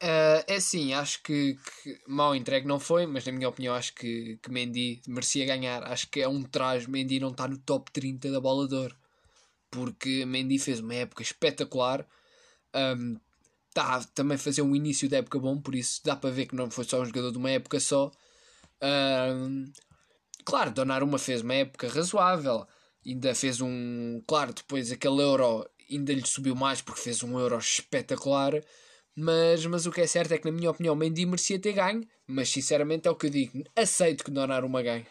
Uh, 0.00 0.44
é 0.46 0.60
sim, 0.60 0.94
acho 0.94 1.20
que, 1.24 1.58
que, 1.82 2.00
mal 2.06 2.34
entregue 2.36 2.68
não 2.68 2.78
foi, 2.78 3.04
mas 3.04 3.24
na 3.26 3.32
minha 3.32 3.48
opinião 3.48 3.74
acho 3.74 3.92
que, 3.94 4.38
que 4.40 4.50
Mendy 4.50 5.02
merecia 5.08 5.44
ganhar. 5.44 5.82
Acho 5.84 6.08
que 6.08 6.20
é 6.20 6.28
um 6.28 6.42
traje, 6.44 6.88
Mendy 6.88 7.18
não 7.18 7.30
está 7.30 7.48
no 7.48 7.58
top 7.58 7.90
30 7.90 8.30
da 8.30 8.40
bola 8.40 8.68
de 8.68 8.74
ouro. 8.76 8.96
Porque 9.70 10.24
Mendy 10.24 10.58
fez 10.58 10.80
uma 10.80 10.94
época 10.94 11.22
espetacular. 11.22 12.06
Um, 12.74 13.16
tá, 13.74 14.04
também 14.14 14.38
fazer 14.38 14.62
um 14.62 14.74
início 14.74 15.08
da 15.08 15.18
época 15.18 15.38
bom, 15.38 15.60
por 15.60 15.74
isso 15.74 16.00
dá 16.04 16.14
para 16.16 16.30
ver 16.30 16.46
que 16.46 16.54
não 16.54 16.70
foi 16.70 16.84
só 16.84 17.00
um 17.00 17.04
jogador 17.04 17.32
de 17.32 17.38
uma 17.38 17.50
época 17.50 17.80
só. 17.80 18.12
Um, 18.80 19.64
claro, 20.44 20.70
Donnarumma 20.70 21.18
fez 21.18 21.42
uma 21.42 21.54
época 21.54 21.88
razoável. 21.88 22.66
Ainda 23.04 23.34
fez 23.34 23.60
um... 23.60 24.22
Claro, 24.28 24.52
depois 24.52 24.92
aquele 24.92 25.22
Euro 25.22 25.68
ainda 25.90 26.12
lhe 26.12 26.26
subiu 26.26 26.54
mais 26.54 26.80
porque 26.80 27.00
fez 27.00 27.22
um 27.24 27.38
Euro 27.38 27.58
espetacular 27.58 28.52
mas, 29.18 29.66
mas 29.66 29.84
o 29.84 29.90
que 29.90 30.00
é 30.00 30.06
certo 30.06 30.32
é 30.32 30.38
que, 30.38 30.44
na 30.44 30.56
minha 30.56 30.70
opinião, 30.70 30.94
Mendy 30.94 31.26
merecia 31.26 31.58
ter 31.58 31.72
ganho. 31.72 32.06
Mas, 32.24 32.50
sinceramente, 32.50 33.08
é 33.08 33.10
o 33.10 33.16
que 33.16 33.26
eu 33.26 33.30
digo. 33.30 33.64
Aceito 33.74 34.22
que 34.22 34.30
Donnarumma 34.30 34.80
ganhe. 34.80 35.06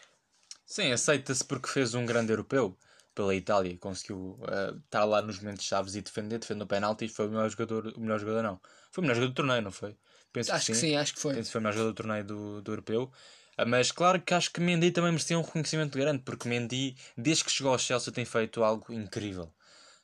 Sim, 0.64 0.92
aceita-se 0.92 1.44
porque 1.44 1.68
fez 1.68 1.94
um 1.94 2.06
grande 2.06 2.32
europeu 2.32 2.74
pela 3.14 3.34
Itália. 3.34 3.76
Conseguiu 3.76 4.38
uh, 4.40 4.78
estar 4.82 5.04
lá 5.04 5.20
nos 5.20 5.38
momentos 5.38 5.66
chaves 5.66 5.94
e 5.94 6.00
defender. 6.00 6.38
Defendeu 6.38 6.64
o 6.64 6.68
penalti 6.68 7.04
e 7.04 7.08
foi 7.08 7.26
o 7.26 7.30
melhor 7.30 7.50
jogador. 7.50 7.92
O 7.96 8.00
melhor 8.00 8.18
jogador, 8.18 8.42
não. 8.42 8.58
Foi 8.90 9.02
o 9.02 9.06
melhor 9.06 9.16
jogador 9.16 9.32
do 9.32 9.36
torneio, 9.36 9.62
não 9.62 9.70
foi? 9.70 9.94
Penso 10.32 10.52
acho 10.52 10.66
que 10.66 10.74
sim. 10.74 10.80
que 10.80 10.86
sim, 10.88 10.96
acho 10.96 11.14
que 11.14 11.20
foi. 11.20 11.34
Penso 11.34 11.46
que 11.46 11.52
foi 11.52 11.60
o 11.60 11.62
melhor 11.62 11.74
jogador 11.74 11.92
do 11.92 11.96
torneio 11.96 12.24
do, 12.24 12.62
do 12.62 12.72
europeu. 12.72 13.12
Uh, 13.58 13.66
mas 13.66 13.92
claro 13.92 14.22
que 14.22 14.32
acho 14.32 14.50
que 14.50 14.60
Mendy 14.60 14.90
também 14.90 15.10
merecia 15.10 15.38
um 15.38 15.42
reconhecimento 15.42 15.98
grande. 15.98 16.22
Porque 16.22 16.48
Mendy, 16.48 16.96
desde 17.14 17.44
que 17.44 17.50
chegou 17.50 17.72
ao 17.72 17.78
Chelsea, 17.78 18.10
tem 18.10 18.24
feito 18.24 18.64
algo 18.64 18.90
incrível. 18.90 19.52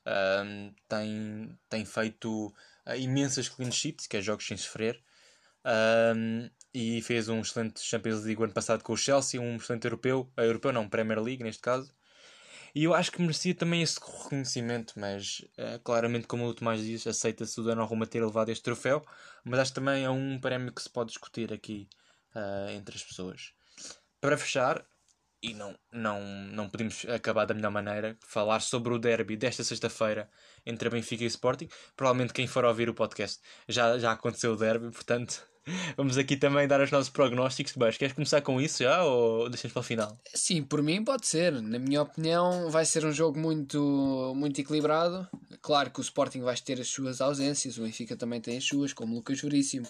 Uh, 0.05 0.71
tem, 0.87 1.57
tem 1.67 1.85
feito 1.85 2.53
imensas 2.97 3.49
clean 3.49 3.71
sheets, 3.71 4.07
que 4.07 4.17
é 4.17 4.21
jogos 4.21 4.47
sem 4.47 4.57
sofrer. 4.57 5.01
Um, 5.65 6.49
e 6.73 7.01
fez 7.01 7.27
um 7.29 7.39
excelente 7.39 7.81
Champions 7.81 8.23
League 8.23 8.43
ano 8.43 8.53
passado 8.53 8.83
com 8.83 8.93
o 8.93 8.97
Chelsea, 8.97 9.41
um 9.41 9.55
excelente 9.55 9.85
europeu, 9.85 10.31
uh, 10.37 10.41
europeu 10.41 10.71
não, 10.71 10.87
Premier 10.87 11.21
League 11.21 11.43
neste 11.43 11.61
caso. 11.61 11.91
E 12.75 12.83
eu 12.83 12.93
acho 12.93 13.11
que 13.11 13.21
merecia 13.21 13.55
também 13.55 13.81
esse 13.81 13.97
reconhecimento, 13.99 14.93
mas 14.99 15.39
uh, 15.57 15.79
claramente, 15.83 16.27
como 16.27 16.45
o 16.45 16.53
Tomás 16.53 16.81
diz, 16.81 17.07
aceita-se 17.07 17.59
o 17.59 17.63
Donnarumma 17.63 18.05
ter 18.05 18.23
levado 18.23 18.49
este 18.49 18.63
troféu, 18.63 19.03
mas 19.45 19.59
acho 19.59 19.71
que 19.71 19.75
também 19.75 20.03
é 20.03 20.09
um 20.09 20.37
prémio 20.39 20.73
que 20.73 20.81
se 20.81 20.89
pode 20.89 21.09
discutir 21.09 21.53
aqui 21.53 21.87
uh, 22.35 22.69
entre 22.71 22.95
as 22.95 23.03
pessoas. 23.03 23.53
para 24.19 24.37
fechar, 24.37 24.85
e 25.45 25.53
não, 25.53 25.75
não, 25.91 26.21
não 26.51 26.67
podemos 26.67 27.05
acabar 27.05 27.45
da 27.45 27.53
melhor 27.53 27.69
maneira, 27.69 28.17
falar 28.21 28.59
sobre 28.61 28.91
o 28.91 28.97
derby 28.97 29.37
desta 29.37 29.63
sexta-feira 29.63 30.27
entre 30.65 30.89
Benfica 30.89 31.23
e 31.23 31.27
Sporting. 31.27 31.69
Provavelmente 31.95 32.33
quem 32.33 32.47
for 32.47 32.65
ouvir 32.65 32.89
o 32.89 32.95
podcast 32.95 33.39
já, 33.67 33.99
já 33.99 34.11
aconteceu 34.11 34.53
o 34.53 34.57
derby, 34.57 34.89
portanto 34.91 35.45
vamos 35.95 36.17
aqui 36.17 36.35
também 36.35 36.67
dar 36.67 36.81
os 36.81 36.89
nossos 36.89 37.09
prognósticos. 37.09 37.73
Baixo. 37.75 37.99
Queres 37.99 38.15
começar 38.15 38.41
com 38.41 38.59
isso 38.59 38.81
já 38.81 39.03
ou 39.03 39.47
deixamos 39.49 39.73
para 39.73 39.79
o 39.79 39.83
final? 39.83 40.19
Sim, 40.33 40.63
por 40.63 40.81
mim 40.81 41.03
pode 41.03 41.27
ser. 41.27 41.61
Na 41.61 41.77
minha 41.77 42.01
opinião, 42.01 42.71
vai 42.71 42.85
ser 42.85 43.05
um 43.05 43.11
jogo 43.11 43.39
muito, 43.39 44.33
muito 44.35 44.59
equilibrado. 44.59 45.27
Claro 45.61 45.91
que 45.91 45.99
o 45.99 46.01
Sporting 46.01 46.41
vai 46.41 46.55
ter 46.57 46.81
as 46.81 46.87
suas 46.87 47.21
ausências, 47.21 47.77
o 47.77 47.83
Benfica 47.83 48.15
também 48.15 48.41
tem 48.41 48.57
as 48.57 48.63
suas, 48.63 48.93
como 48.93 49.13
o 49.13 49.15
Lucas 49.17 49.37
Juríssimo 49.37 49.87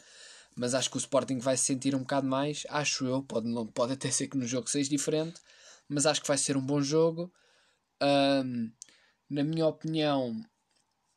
mas 0.56 0.74
acho 0.74 0.90
que 0.90 0.98
o 0.98 1.00
Sporting 1.00 1.40
vai 1.40 1.58
se 1.58 1.66
sentir 1.66 1.96
um 1.96 2.00
bocado 2.00 2.28
mais, 2.28 2.66
acho 2.70 3.06
eu, 3.06 3.22
pode, 3.24 3.48
não, 3.48 3.68
pode 3.68 3.94
até 3.94 4.10
ser 4.10 4.28
que 4.28 4.38
no 4.38 4.48
jogo 4.48 4.70
seja 4.70 4.90
diferente, 4.90 5.40
mas 5.88 6.06
acho 6.06 6.22
que 6.22 6.28
vai 6.28 6.38
ser 6.38 6.56
um 6.56 6.66
bom 6.66 6.82
jogo. 6.82 7.32
Um, 8.02 8.72
na 9.30 9.44
minha 9.44 9.68
opinião, 9.68 10.42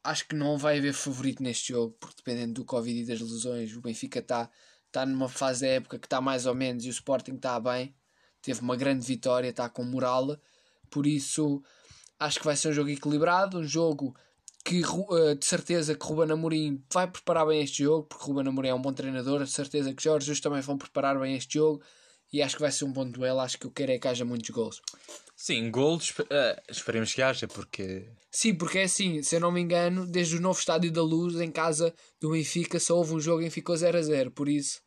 acho 0.03 0.27
que 0.27 0.35
não 0.35 0.59
vai 0.59 0.79
haver 0.79 0.93
favorito 0.93 1.43
neste 1.43 1.73
jogo, 1.73 1.97
porque 2.01 2.17
dependendo 2.17 2.55
do 2.55 2.65
Covid 2.65 3.01
e 3.01 3.07
das 3.07 3.21
lesões, 3.21 3.75
o 3.77 3.81
Benfica 3.81 4.19
está 4.19 4.51
tá 4.91 5.07
numa 5.07 5.29
fase 5.29 5.63
da 5.63 5.69
época 5.69 5.99
que 5.99 6.07
está 6.07 6.21
mais 6.21 6.47
ou 6.47 6.55
menos 6.55 6.85
e 6.85 6.89
o 6.89 6.91
Sporting 6.91 7.35
está 7.35 7.61
bem, 7.61 7.95
teve 8.43 8.61
uma 8.61 8.77
grande 8.77 9.07
vitória, 9.07 9.49
está 9.49 9.69
com 9.69 9.85
moral, 9.85 10.37
por 10.91 11.07
isso 11.07 11.63
acho 12.19 12.39
que 12.41 12.45
vai 12.45 12.57
ser 12.57 12.69
um 12.69 12.73
jogo 12.73 12.91
equilibrado, 12.91 13.59
um 13.59 13.65
jogo 13.65 14.17
que 14.65 14.83
uh, 14.85 15.35
de 15.35 15.47
certeza 15.47 15.95
que 15.95 16.05
Ruben 16.05 16.33
Amorim 16.33 16.83
vai 16.93 17.11
preparar 17.11 17.47
bem 17.47 17.63
este 17.63 17.83
jogo, 17.83 18.07
porque 18.07 18.25
Ruben 18.25 18.49
Amorim 18.49 18.69
é 18.69 18.75
um 18.75 18.83
bom 18.83 18.93
treinador, 18.93 19.45
de 19.45 19.51
certeza 19.51 19.95
que 19.95 20.03
Jorge 20.03 20.27
Jesus 20.27 20.41
também 20.41 20.61
vão 20.61 20.77
preparar 20.77 21.19
bem 21.19 21.35
este 21.35 21.55
jogo 21.55 21.83
e 22.33 22.43
acho 22.43 22.57
que 22.57 22.63
vai 22.63 22.71
ser 22.71 22.85
um 22.85 22.93
bom 22.93 23.09
duelo, 23.09 23.41
acho 23.41 23.59
que 23.59 23.67
eu 23.67 23.71
quero 23.71 23.93
é 23.93 23.99
que 23.99 24.07
haja 24.07 24.25
muitos 24.25 24.51
gols. 24.51 24.83
Sim, 25.35 25.71
gols 25.71 26.11
uh, 26.11 26.25
esperemos 26.69 27.15
que 27.15 27.23
haja, 27.23 27.49
porque... 27.49 28.07
Sim, 28.31 28.55
porque 28.55 28.81
é 28.81 28.83
assim, 28.83 29.23
se 29.23 29.37
eu 29.37 29.41
não 29.41 29.51
me 29.51 29.61
engano, 29.61 30.07
desde 30.07 30.37
o 30.37 30.41
novo 30.41 30.59
Estádio 30.59 30.93
da 30.93 31.03
Luz, 31.03 31.41
em 31.41 31.51
casa 31.51 31.95
do 32.21 32.31
Benfica, 32.31 32.79
só 32.79 32.97
houve 32.97 33.15
um 33.15 33.21
jogo 33.21 33.43
em 33.43 33.51
ficou 33.51 33.77
0 33.77 33.99
a 33.99 34.03
0, 34.03 34.31
por 34.31 34.49
isso... 34.49 34.81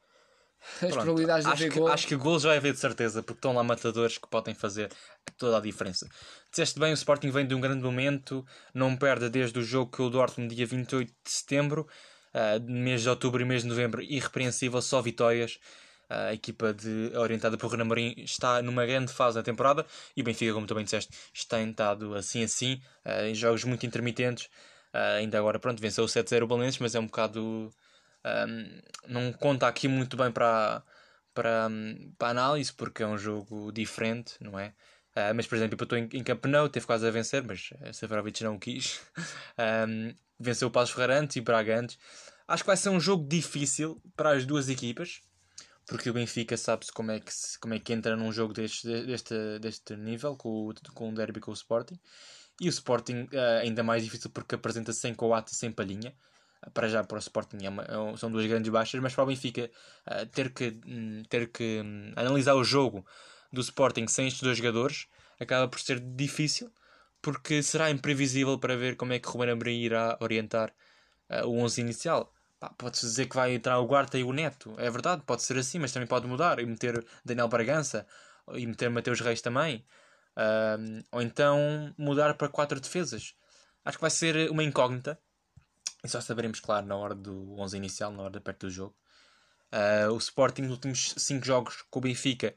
As 0.62 0.80
Pronto, 0.80 0.93
probabilidades 1.02 1.45
de 1.45 1.52
acho 1.52 1.63
haver 1.63 1.74
que, 1.74 1.89
Acho 1.89 2.08
que 2.08 2.15
gols 2.15 2.43
vai 2.43 2.58
haver 2.58 2.74
de 2.74 2.80
certeza, 2.80 3.24
porque 3.24 3.39
estão 3.39 3.54
lá 3.54 3.63
matadores 3.63 4.17
que 4.17 4.28
podem 4.28 4.54
fazer 4.54 4.91
toda 5.38 5.58
a 5.58 5.60
diferença. 5.60 6.08
Disseste 6.50 6.80
bem, 6.80 6.91
o 6.91 6.93
Sporting 6.93 7.32
vem 7.32 7.47
de 7.47 7.56
um 7.56 7.62
grande 7.62 7.84
momento, 7.84 8.45
não 8.74 8.95
perde 8.95 9.30
desde 9.30 9.58
o 9.58 9.63
jogo 9.63 9.91
que 9.91 10.02
o 10.02 10.10
Dortmund, 10.10 10.54
dia 10.54 10.65
28 10.65 11.08
de 11.10 11.32
setembro, 11.32 11.88
uh, 12.34 12.71
mês 12.71 13.02
de 13.02 13.10
outubro 13.10 13.41
e 13.41 13.45
mês 13.45 13.63
de 13.63 13.69
novembro, 13.69 14.02
irrepreensível, 14.02 14.82
só 14.82 15.02
vitórias. 15.02 15.60
Uh, 16.10 16.30
a 16.30 16.34
equipa 16.34 16.74
de, 16.74 17.12
orientada 17.15 17.58
por 17.58 17.71
Renan 17.71 17.86
Marim 17.86 18.13
está 18.17 18.62
numa 18.62 18.86
grande 18.86 19.13
fase 19.13 19.38
da 19.38 19.43
temporada 19.43 19.86
e 20.15 20.21
o 20.21 20.24
Benfica, 20.26 20.54
como 20.54 20.67
também 20.67 20.84
disseste, 20.84 21.17
está 21.34 21.62
estado 21.62 22.13
assim 22.15 22.43
assim, 22.43 22.82
uh, 23.06 23.26
em 23.26 23.34
jogos 23.34 23.63
muito 23.63 23.86
intermitentes. 23.86 24.50
Ainda 24.93 25.39
agora, 25.39 25.58
pronto, 25.58 25.82
venceu 25.82 26.04
o 26.04 26.08
7-0 26.08 26.43
o 26.43 26.47
Balenços, 26.47 26.80
mas 26.80 26.93
é 26.95 27.00
um 27.00 27.06
bocado 27.06 27.74
um, 28.25 28.81
não 29.07 29.34
conta 29.34 29.67
aqui 29.67 29.88
muito 29.88 30.15
bem 30.15 30.31
para, 30.31 30.84
para, 31.34 31.69
para 32.17 32.29
análise, 32.29 32.71
porque 32.71 33.03
é 33.03 33.07
um 33.07 33.17
jogo 33.17 33.71
diferente, 33.71 34.36
não 34.39 34.57
é? 34.60 34.73
Uh, 35.15 35.36
mas, 35.36 35.45
por 35.45 35.55
exemplo, 35.55 35.75
empatou 35.75 35.97
em, 35.97 36.10
em 36.13 36.23
teve 36.69 36.86
quase 36.86 37.05
a 37.05 37.12
vencer, 37.12 37.43
mas 37.43 37.71
Seferovic 37.93 38.43
não 38.43 38.57
quis. 38.57 39.01
Um, 39.88 40.15
venceu 40.39 40.69
o 40.69 40.71
Passos 40.71 40.95
Ferrantes 40.95 41.36
e 41.36 41.41
Bragantes. 41.41 41.99
Acho 42.47 42.63
que 42.63 42.67
vai 42.67 42.77
ser 42.77 42.89
um 42.89 42.99
jogo 42.99 43.27
difícil 43.27 44.01
para 44.15 44.31
as 44.31 44.43
duas 44.43 44.69
equipas, 44.69 45.21
porque 45.86 46.10
o 46.10 46.13
Benfica 46.13 46.57
sabe-se 46.57 46.91
como, 46.91 47.12
é 47.12 47.19
que 47.19 47.31
como 47.60 47.73
é 47.75 47.79
que 47.79 47.93
entra 47.93 48.15
num 48.15 48.31
jogo 48.31 48.53
deste, 48.53 48.88
deste, 49.05 49.60
deste 49.60 49.95
nível, 49.95 50.36
com 50.36 50.69
o, 50.69 50.73
com 50.93 51.10
o 51.10 51.13
derby 51.13 51.39
com 51.39 51.51
o 51.51 51.53
Sporting. 51.53 51.99
E 52.60 52.67
o 52.67 52.69
Sporting 52.69 53.27
uh, 53.34 53.60
ainda 53.62 53.84
mais 53.84 54.03
difícil 54.03 54.31
porque 54.31 54.55
apresenta 54.55 54.91
sem 54.93 55.13
coate 55.13 55.53
e 55.53 55.55
sem 55.55 55.71
palhinha 55.71 56.15
para 56.74 56.88
já 56.88 57.04
para 57.04 57.15
o 57.15 57.19
Sporting 57.19 57.58
é 57.63 57.69
uma, 57.69 57.84
é 57.84 58.17
são 58.17 58.32
duas 58.32 58.45
grandes 58.45 58.71
baixas, 58.71 59.02
mas 59.02 59.13
para 59.13 59.24
o 59.24 59.28
Benfica 59.28 59.69
uh, 60.08 60.26
ter 60.28 60.54
que, 60.54 60.80
um, 60.86 61.24
ter 61.24 61.52
que 61.52 61.82
um, 61.84 62.13
analisar 62.15 62.54
o 62.54 62.63
jogo 62.63 63.06
do 63.52 63.62
Sporting 63.62 64.08
sem 64.08 64.28
estes 64.28 64.43
dois 64.43 64.58
jogadores 64.58 65.08
acaba 65.39 65.67
por 65.67 65.80
ser 65.80 66.00
difícil, 66.00 66.71
porque 67.21 67.63
será 67.63 67.89
imprevisível 67.89 68.60
para 68.60 68.78
ver 68.78 68.95
como 68.95 69.13
é 69.13 69.19
que 69.19 69.28
Ruben 69.28 69.50
Amorim 69.50 69.80
irá 69.82 70.17
orientar 70.21 70.71
uh, 71.30 71.47
o 71.47 71.58
11 71.60 71.82
inicial. 71.82 72.34
Pode-se 72.78 73.08
dizer 73.08 73.26
que 73.28 73.36
vai 73.36 73.56
entrar 73.56 73.80
o 73.80 73.88
Guarda 73.88 74.19
e 74.19 74.24
o 74.24 74.32
Neto, 74.32 74.76
é 74.78 74.88
verdade, 74.88 75.24
pode 75.26 75.41
ser 75.41 75.58
assim, 75.58 75.80
mas 75.80 75.91
também 75.91 76.08
pode 76.08 76.28
mudar 76.28 76.60
e 76.60 76.65
meter 76.65 77.04
Daniel 77.26 77.47
Bragança 77.47 78.06
e 78.54 78.67
meter 78.67 78.88
Mateus 78.91 79.19
Reis 79.19 79.41
também. 79.41 79.84
Uh, 80.38 81.04
ou 81.12 81.21
então 81.24 81.93
mudar 81.97 82.36
para 82.36 82.47
quatro 82.47 82.80
defesas. 82.80 83.34
Acho 83.84 83.97
que 83.97 84.02
vai 84.02 84.12
ser 84.12 84.52
uma 84.52 84.63
incógnita 84.63 85.19
e 86.04 86.10
só 86.10 86.20
saberemos, 86.20 86.60
claro, 86.60 86.86
na 86.86 86.96
hora 86.96 87.14
do 87.16 87.56
11 87.60 87.78
inicial, 87.78 88.12
na 88.12 88.24
hora 88.24 88.34
de 88.34 88.40
perto 88.40 88.68
do 88.68 88.72
jogo. 88.72 88.96
Uh, 89.72 90.12
o 90.12 90.18
Sporting, 90.18 90.64
nos 90.64 90.72
últimos 90.72 91.14
5 91.18 91.46
jogos 91.46 91.84
com 91.90 92.00
o 92.00 92.02
Benfica, 92.02 92.54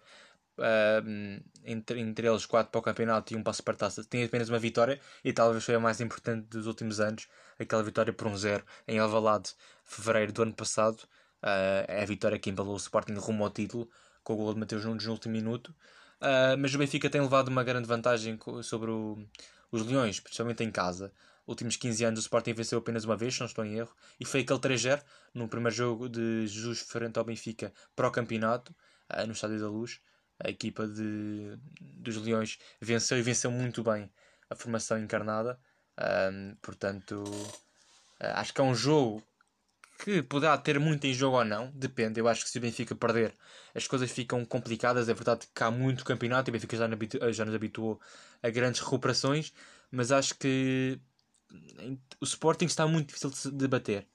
uh, 0.59 1.43
entre, 1.65 2.01
entre 2.01 2.27
eles 2.27 2.47
4 2.47 2.73
para 2.73 2.79
o 2.79 2.83
campeonato 2.83 3.33
e 3.33 3.37
1 3.37 3.41
um 3.41 3.43
para 3.43 3.51
a 3.51 3.55
Supertaça, 3.55 4.03
tem 4.05 4.25
apenas 4.25 4.49
uma 4.49 4.59
vitória 4.59 4.99
e 5.23 5.33
talvez 5.33 5.65
foi 5.65 5.75
a 5.75 5.81
mais 5.81 6.01
importante 6.01 6.47
dos 6.49 6.67
últimos 6.67 7.01
anos. 7.01 7.29
Aquela 7.59 7.83
vitória 7.83 8.13
por 8.13 8.27
1-0 8.29 8.63
um 8.63 8.65
em 8.89 8.99
Alvalade, 8.99 9.55
fevereiro 9.85 10.33
do 10.33 10.43
ano 10.43 10.55
passado. 10.55 10.99
Uh, 11.43 11.85
é 11.87 12.03
a 12.03 12.07
vitória 12.07 12.39
que 12.39 12.51
embalou 12.51 12.75
o 12.75 12.79
Sporting 12.79 13.15
rumo 13.15 13.45
ao 13.45 13.51
título, 13.51 13.89
com 14.25 14.33
o 14.33 14.37
gol 14.37 14.55
de 14.55 14.61
Mateus 14.61 14.85
Nunes 14.85 15.05
no 15.05 15.13
último 15.13 15.33
minuto. 15.33 15.75
mas 16.59 16.75
o 16.75 16.79
Benfica 16.79 17.11
tem 17.11 17.21
levado 17.21 17.49
uma 17.49 17.63
grande 17.63 17.87
vantagem 17.87 18.39
sobre 18.63 18.91
o, 18.91 19.19
os 19.71 19.87
Leões, 19.87 20.19
principalmente 20.19 20.65
em 20.65 20.71
casa 20.71 21.13
últimos 21.47 21.77
15 21.77 22.05
anos 22.05 22.21
o 22.21 22.23
Sporting 22.23 22.53
venceu 22.55 22.79
apenas 22.79 23.05
uma 23.05 23.17
vez, 23.17 23.35
se 23.35 23.41
não 23.41 23.47
estou 23.47 23.65
em 23.65 23.77
erro, 23.77 23.95
e 24.19 24.25
foi 24.25 24.41
aquele 24.41 24.59
3-0 24.59 25.03
no 25.33 25.49
primeiro 25.49 25.75
jogo 25.75 26.09
de 26.09 26.47
Jesus 26.47 26.81
frente 26.81 27.19
ao 27.19 27.25
Benfica 27.25 27.73
para 27.95 28.09
o 28.09 28.11
campeonato, 28.11 28.75
uh, 29.13 29.27
no 29.27 29.33
Estádio 29.33 29.61
da 29.61 29.69
Luz. 29.69 30.01
A 30.43 30.51
equipa 30.51 30.87
de, 30.87 31.57
dos 31.81 32.17
Leões 32.17 32.59
venceu 32.81 33.19
e 33.19 33.23
venceu 33.23 33.51
muito 33.51 33.83
bem 33.85 34.11
a 34.51 34.55
formação 34.55 34.99
encarnada. 34.99 35.59
Um, 35.99 36.57
portanto, 36.61 37.23
uh, 37.23 38.35
acho 38.35 38.53
que 38.53 38.61
é 38.61 38.65
um 38.65 38.75
jogo 38.75 39.23
que 39.99 40.23
poderá 40.23 40.59
ter 40.59 40.79
muito 40.81 41.07
em 41.07 41.15
jogo 41.15 41.39
ou 41.39 41.45
não, 41.45 41.71
depende. 41.71 42.19
Eu 42.19 42.27
acho 42.27 42.45
que 42.45 42.51
se 42.51 42.59
o 42.59 42.61
Benfica 42.61 42.95
perder, 42.95 43.33
as 43.75 43.87
coisas 43.87 44.11
ficam 44.11 44.45
complicadas. 44.45 45.09
É 45.09 45.15
verdade 45.15 45.47
que 45.55 45.63
há 45.63 45.71
muito 45.71 46.05
campeonato 46.05 46.49
e 46.49 46.51
o 46.51 46.53
Benfica 46.53 46.77
já, 46.77 46.89
já 47.33 47.45
nos 47.45 47.55
habituou 47.55 48.01
a 48.43 48.51
grandes 48.51 48.81
recuperações, 48.81 49.53
mas 49.91 50.11
acho 50.11 50.35
que 50.37 50.99
o 52.21 52.25
Sporting 52.25 52.67
está 52.67 52.87
muito 52.87 53.09
difícil 53.09 53.31
de 53.31 53.37
se 53.37 53.51
debater. 53.51 54.07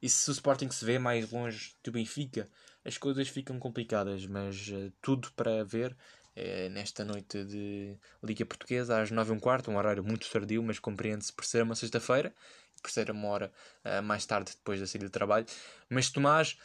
E 0.00 0.08
se 0.08 0.30
o 0.30 0.32
Sporting 0.32 0.70
se 0.70 0.84
vê 0.84 0.98
mais 0.98 1.30
longe 1.30 1.74
do 1.82 1.90
Benfica, 1.90 2.48
as 2.84 2.96
coisas 2.96 3.28
ficam 3.28 3.58
complicadas. 3.58 4.26
Mas 4.26 4.68
uh, 4.68 4.92
tudo 5.02 5.30
para 5.32 5.64
ver 5.64 5.92
uh, 5.92 6.70
nesta 6.70 7.04
noite 7.04 7.44
de 7.44 7.96
Liga 8.22 8.46
Portuguesa 8.46 9.00
às 9.00 9.10
9 9.10 9.32
h 9.32 9.40
quarto, 9.40 9.70
um 9.70 9.76
horário 9.76 10.04
muito 10.04 10.30
tardio, 10.30 10.62
mas 10.62 10.78
compreende-se 10.78 11.32
por 11.32 11.44
ser 11.44 11.62
uma 11.62 11.74
sexta-feira, 11.74 12.32
por 12.80 12.90
ser 12.90 13.10
uma 13.10 13.28
hora 13.28 13.52
uh, 13.84 14.02
mais 14.02 14.24
tarde 14.24 14.52
depois 14.52 14.80
da 14.80 14.86
saída 14.86 15.06
do 15.06 15.12
trabalho. 15.12 15.46
Mas 15.90 16.10
Tomás 16.10 16.56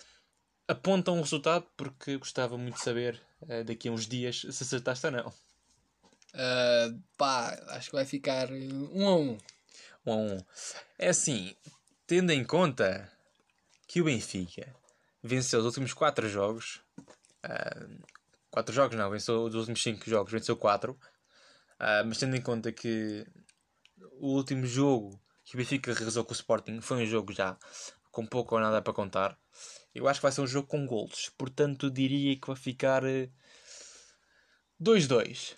aponta 0.68 1.12
um 1.12 1.22
resultado 1.22 1.66
porque 1.76 2.18
gostava 2.18 2.58
muito 2.58 2.76
de 2.76 2.84
saber 2.84 3.20
daqui 3.66 3.90
a 3.90 3.92
uns 3.92 4.08
dias 4.08 4.40
se 4.50 4.64
acertaste 4.64 5.06
ou 5.08 5.12
não. 5.12 5.34
Uh, 6.34 7.00
pá, 7.16 7.56
acho 7.70 7.92
que 7.92 7.96
vai 7.96 8.06
ficar 8.06 8.50
um 8.52 9.08
a 9.08 9.16
um. 9.16 9.38
1 10.06 10.12
a 10.12 10.16
1. 10.16 10.38
É 11.00 11.10
assim, 11.10 11.56
tendo 12.08 12.32
em 12.32 12.44
conta 12.44 13.12
que 13.88 14.02
o 14.02 14.06
Benfica 14.06 14.76
venceu 15.22 15.60
os 15.60 15.66
últimos 15.66 15.94
4 15.94 16.28
jogos, 16.28 16.82
4 18.52 18.72
uh, 18.72 18.76
jogos 18.76 18.98
não, 18.98 19.10
venceu 19.10 19.44
os 19.44 19.56
últimos 19.56 19.82
5 19.82 20.10
jogos, 20.10 20.32
venceu 20.32 20.58
4, 20.58 20.92
uh, 20.92 20.98
mas 22.06 22.18
tendo 22.18 22.36
em 22.36 22.42
conta 22.42 22.72
que 22.72 23.26
o 24.20 24.36
último 24.36 24.66
jogo 24.66 25.20
que 25.46 25.56
o 25.56 25.58
Benfica 25.58 25.94
realizou 25.94 26.24
com 26.24 26.32
o 26.32 26.36
Sporting 26.36 26.82
foi 26.82 27.04
um 27.04 27.06
jogo 27.06 27.34
já 27.34 27.58
com 28.12 28.26
pouco 28.26 28.56
ou 28.56 28.62
nada 28.62 28.82
para 28.82 28.94
contar, 28.94 29.38
eu 29.94 30.08
acho 30.08 30.20
que 30.20 30.24
vai 30.24 30.32
ser 30.32 30.42
um 30.42 30.48
jogo 30.48 30.68
com 30.68 30.86
golos, 30.86 31.30
portanto 31.38 31.90
diria 31.90 32.40
que 32.40 32.48
vai 32.48 32.56
ficar 32.56 33.04
2-2. 34.82 35.58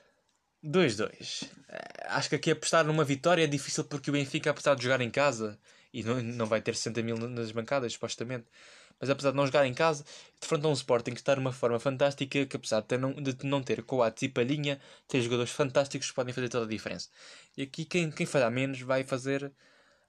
2-2. 0.65 1.47
Eh, 1.69 2.07
acho 2.09 2.29
que 2.29 2.35
aqui 2.35 2.51
apostar 2.51 2.85
numa 2.85 3.03
vitória 3.03 3.43
é 3.43 3.47
difícil 3.47 3.83
porque 3.83 4.09
o 4.09 4.13
Benfica, 4.13 4.49
apesar 4.49 4.75
de 4.75 4.83
jogar 4.83 5.01
em 5.01 5.11
casa, 5.11 5.57
e 5.93 6.03
não, 6.03 6.21
não 6.21 6.45
vai 6.45 6.61
ter 6.61 6.75
60 6.75 7.01
mil 7.03 7.17
nas 7.17 7.51
bancadas, 7.51 7.93
supostamente, 7.93 8.45
mas 8.99 9.09
apesar 9.09 9.31
de 9.31 9.37
não 9.37 9.45
jogar 9.45 9.65
em 9.65 9.73
casa, 9.73 10.05
defrontam 10.39 10.71
um 10.71 10.73
Sporting 10.73 11.11
que 11.11 11.19
está 11.19 11.35
numa 11.35 11.51
forma 11.51 11.79
fantástica, 11.79 12.45
que 12.45 12.55
apesar 12.55 12.81
de, 12.81 12.97
não, 12.97 13.13
de 13.13 13.45
não 13.45 13.61
ter 13.61 13.83
Coates 13.83 14.23
e 14.23 14.29
Palhinha, 14.29 14.79
tem 15.07 15.21
jogadores 15.21 15.51
fantásticos 15.51 16.09
que 16.09 16.15
podem 16.15 16.33
fazer 16.33 16.49
toda 16.49 16.65
a 16.65 16.69
diferença. 16.69 17.09
E 17.57 17.63
aqui 17.63 17.85
quem, 17.85 18.09
quem 18.09 18.25
falhar 18.25 18.51
menos 18.51 18.79
vai 18.81 19.03
fazer, 19.03 19.51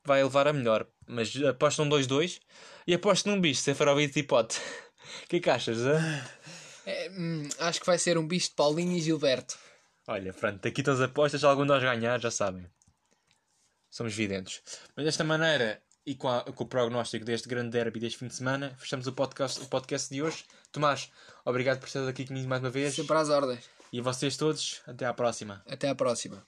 vai 0.04 0.22
levar 0.22 0.46
a 0.46 0.52
melhor. 0.52 0.86
Mas 1.06 1.34
apostam 1.44 1.88
2-2 1.88 2.40
e 2.86 2.94
aposto 2.94 3.28
num 3.28 3.40
bicho, 3.40 3.60
sem 3.60 3.74
farovites 3.74 4.16
e 4.16 4.22
pote. 4.22 4.60
O 5.24 5.28
que 5.28 5.36
é 5.36 5.40
que 5.40 5.50
achas? 5.50 5.78
É, 6.84 7.10
hum, 7.10 7.48
acho 7.60 7.78
que 7.78 7.86
vai 7.86 7.96
ser 7.96 8.18
um 8.18 8.26
bicho 8.26 8.48
de 8.48 8.56
Paulinho 8.56 8.90
e 8.90 9.00
Gilberto. 9.00 9.56
Olha, 10.08 10.32
pronto, 10.32 10.66
aqui 10.66 10.80
estão 10.80 10.94
as 10.94 11.00
apostas. 11.00 11.40
Se 11.40 11.46
algum 11.46 11.62
de 11.62 11.68
nós 11.68 11.82
ganhar, 11.82 12.20
já 12.20 12.30
sabem. 12.30 12.66
Somos 13.90 14.14
videntes. 14.14 14.62
Mas 14.94 15.04
desta 15.04 15.24
maneira, 15.24 15.82
e 16.04 16.14
com, 16.14 16.28
a- 16.28 16.44
com 16.44 16.64
o 16.64 16.66
prognóstico 16.68 17.24
deste 17.24 17.48
grande 17.48 17.70
derby 17.70 17.98
deste 17.98 18.18
fim 18.18 18.28
de 18.28 18.34
semana, 18.34 18.74
fechamos 18.78 19.06
o 19.06 19.12
podcast, 19.12 19.60
o 19.60 19.66
podcast 19.68 20.12
de 20.12 20.22
hoje. 20.22 20.44
Tomás, 20.70 21.10
obrigado 21.44 21.80
por 21.80 21.86
estar 21.86 22.06
aqui 22.06 22.24
comigo 22.26 22.48
mais 22.48 22.62
uma 22.62 22.70
vez. 22.70 22.94
Sempre 22.94 23.16
às 23.16 23.28
ordens. 23.30 23.64
E 23.92 24.00
vocês 24.00 24.36
todos, 24.36 24.80
até 24.86 25.06
à 25.06 25.14
próxima. 25.14 25.62
Até 25.66 25.88
à 25.88 25.94
próxima. 25.94 26.46